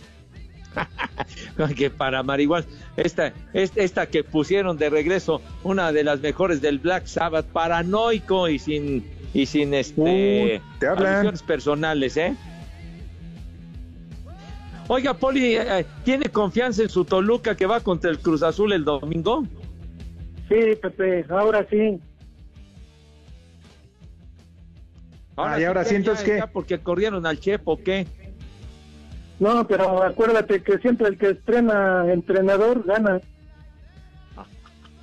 [1.77, 2.65] que para marihuana,
[2.97, 8.59] esta, esta que pusieron de regreso, una de las mejores del Black Sabbath, paranoico y
[8.59, 12.35] sin y sin este uh, personales, ¿eh?
[14.87, 18.83] Oiga, Poli, eh, ¿tiene confianza en su Toluca que va contra el Cruz Azul el
[18.83, 19.45] domingo?
[20.49, 21.97] Sí, Pepe, ahora sí.
[25.35, 28.07] Ahora, ah, y ahora siento que porque corrieron al Chepo, ¿qué?
[29.39, 33.21] No, pero acuérdate que siempre el que estrena entrenador gana.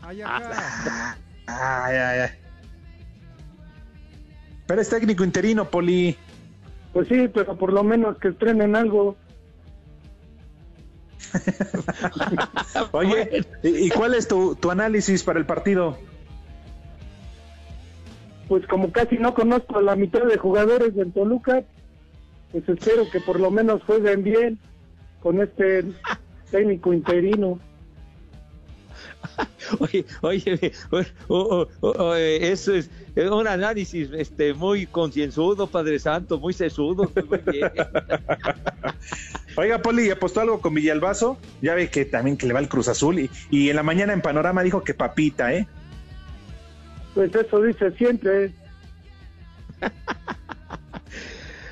[0.03, 0.23] Ay,
[1.47, 2.31] ay, ay.
[4.67, 6.17] Pero es técnico interino, Poli.
[6.93, 9.17] Pues sí, pero por lo menos que estrenen algo.
[12.93, 15.99] Oye, ¿y cuál es tu, tu análisis para el partido?
[18.49, 21.65] Pues como casi no conozco a la mitad de jugadores del Toluca,
[22.51, 24.59] pues espero que por lo menos jueguen bien
[25.21, 25.85] con este
[26.51, 27.59] técnico interino.
[29.81, 30.73] Oye, oye,
[32.51, 37.11] eso es un análisis este muy concienzudo, Padre Santo, muy sesudo.
[37.29, 37.71] Muy bien.
[39.57, 41.37] Oiga, Poli, apostó algo con Villalbazo.
[41.61, 43.19] Ya ve que también que le va el Cruz Azul.
[43.19, 45.67] Y, y en la mañana en Panorama dijo que papita, ¿eh?
[47.19, 48.53] Pues eso dice siempre.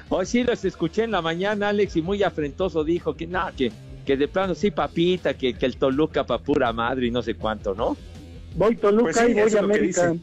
[0.08, 3.70] Hoy sí los escuché en la mañana, Alex, y muy afrentoso dijo que no, que,
[4.04, 7.36] que de plano sí, papita, que, que el Toluca pa' pura madre y no sé
[7.36, 7.96] cuánto, ¿no?
[8.56, 10.16] Voy Toluca pues sí, y voy a América.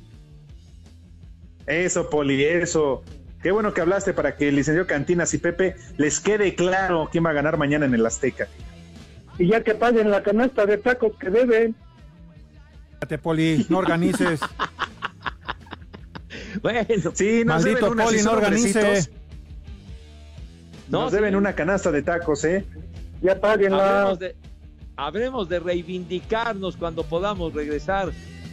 [1.68, 3.02] Eso, Poli, eso.
[3.42, 7.26] Qué bueno que hablaste para que el licenciado Cantinas y Pepe les quede claro quién
[7.26, 8.50] va a ganar mañana en el Azteca.
[9.40, 11.78] Y ya que paguen la canasta de tacos que deben.
[13.22, 14.42] Poli, no organices.
[16.62, 19.10] Bueno, sí, nos Maldito deben Poli, no organice.
[20.90, 21.16] Nos sí.
[21.16, 22.66] deben una canasta de tacos, ¿eh?
[23.22, 24.02] Ya páguenla.
[24.02, 24.36] Habremos de,
[24.96, 28.12] habremos de reivindicarnos cuando podamos regresar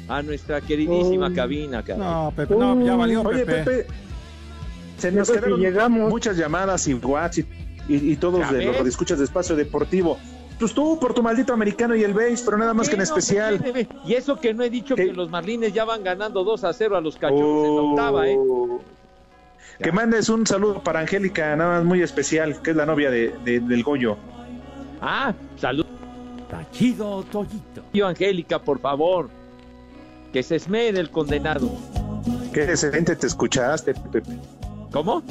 [0.08, 1.34] a nuestra queridísima Uy.
[1.34, 1.98] cabina, cara.
[1.98, 3.64] No, Pepe, no, ya valió, Oye, Pepe.
[3.64, 3.86] Pepe,
[4.98, 6.10] se nos que quedaron llegamos.
[6.10, 7.46] muchas llamadas y WhatsApp
[7.88, 8.86] y, y, y todos de los ves.
[8.88, 10.18] escuchas de Espacio Deportivo.
[10.60, 13.04] Pues tú por tu maldito americano y el base, pero nada más que en no,
[13.04, 13.60] especial.
[13.62, 15.06] tiene- Y eso que no he dicho ¿Qué?
[15.06, 18.28] que los Marlines ya van ganando 2 a 0 a los cachorros en la octava,
[18.28, 18.36] ¿eh?
[18.38, 18.80] Oh.
[19.82, 23.34] Que mandes un saludo para Angélica, nada más muy especial, que es la novia de,
[23.44, 24.18] de- del Goyo.
[25.00, 25.86] Ah, salud.
[26.50, 27.82] Tachido Toyito.
[27.94, 29.30] Yo, Angélica, por favor.
[30.32, 31.70] Que se esmere el condenado.
[32.52, 34.36] Qué decente te escuchaste, Pepe.
[34.92, 35.22] ¿Cómo?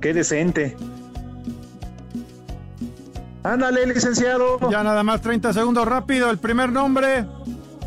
[0.00, 0.76] Qué decente.
[3.46, 4.58] Ándale, licenciado.
[4.70, 6.30] Ya nada más 30 segundos rápido.
[6.30, 7.24] El primer nombre,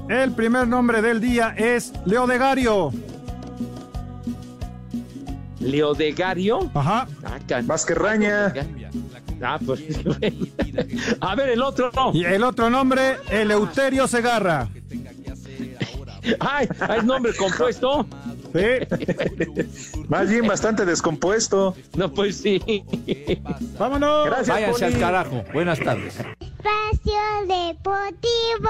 [0.07, 2.93] el primer nombre del día es Leodegario.
[5.59, 6.71] ¿Leodegario?
[6.73, 7.07] Ajá.
[7.25, 8.53] Ah, Vázquez Raña.
[9.43, 9.81] Ah, pues.
[11.19, 12.11] A ver, el otro no.
[12.13, 14.69] Y el otro nombre, Eleuterio Segarra.
[16.39, 18.07] Ay, ¿es nombre compuesto?
[18.53, 19.99] Sí.
[20.09, 21.75] Más bien bastante descompuesto.
[21.95, 22.83] No, pues sí.
[23.77, 24.25] Vámonos.
[24.25, 24.93] Gracias, Váyanse Poli.
[24.95, 25.43] al carajo.
[25.53, 26.15] Buenas tardes.
[26.19, 28.69] Espacio Deportivo.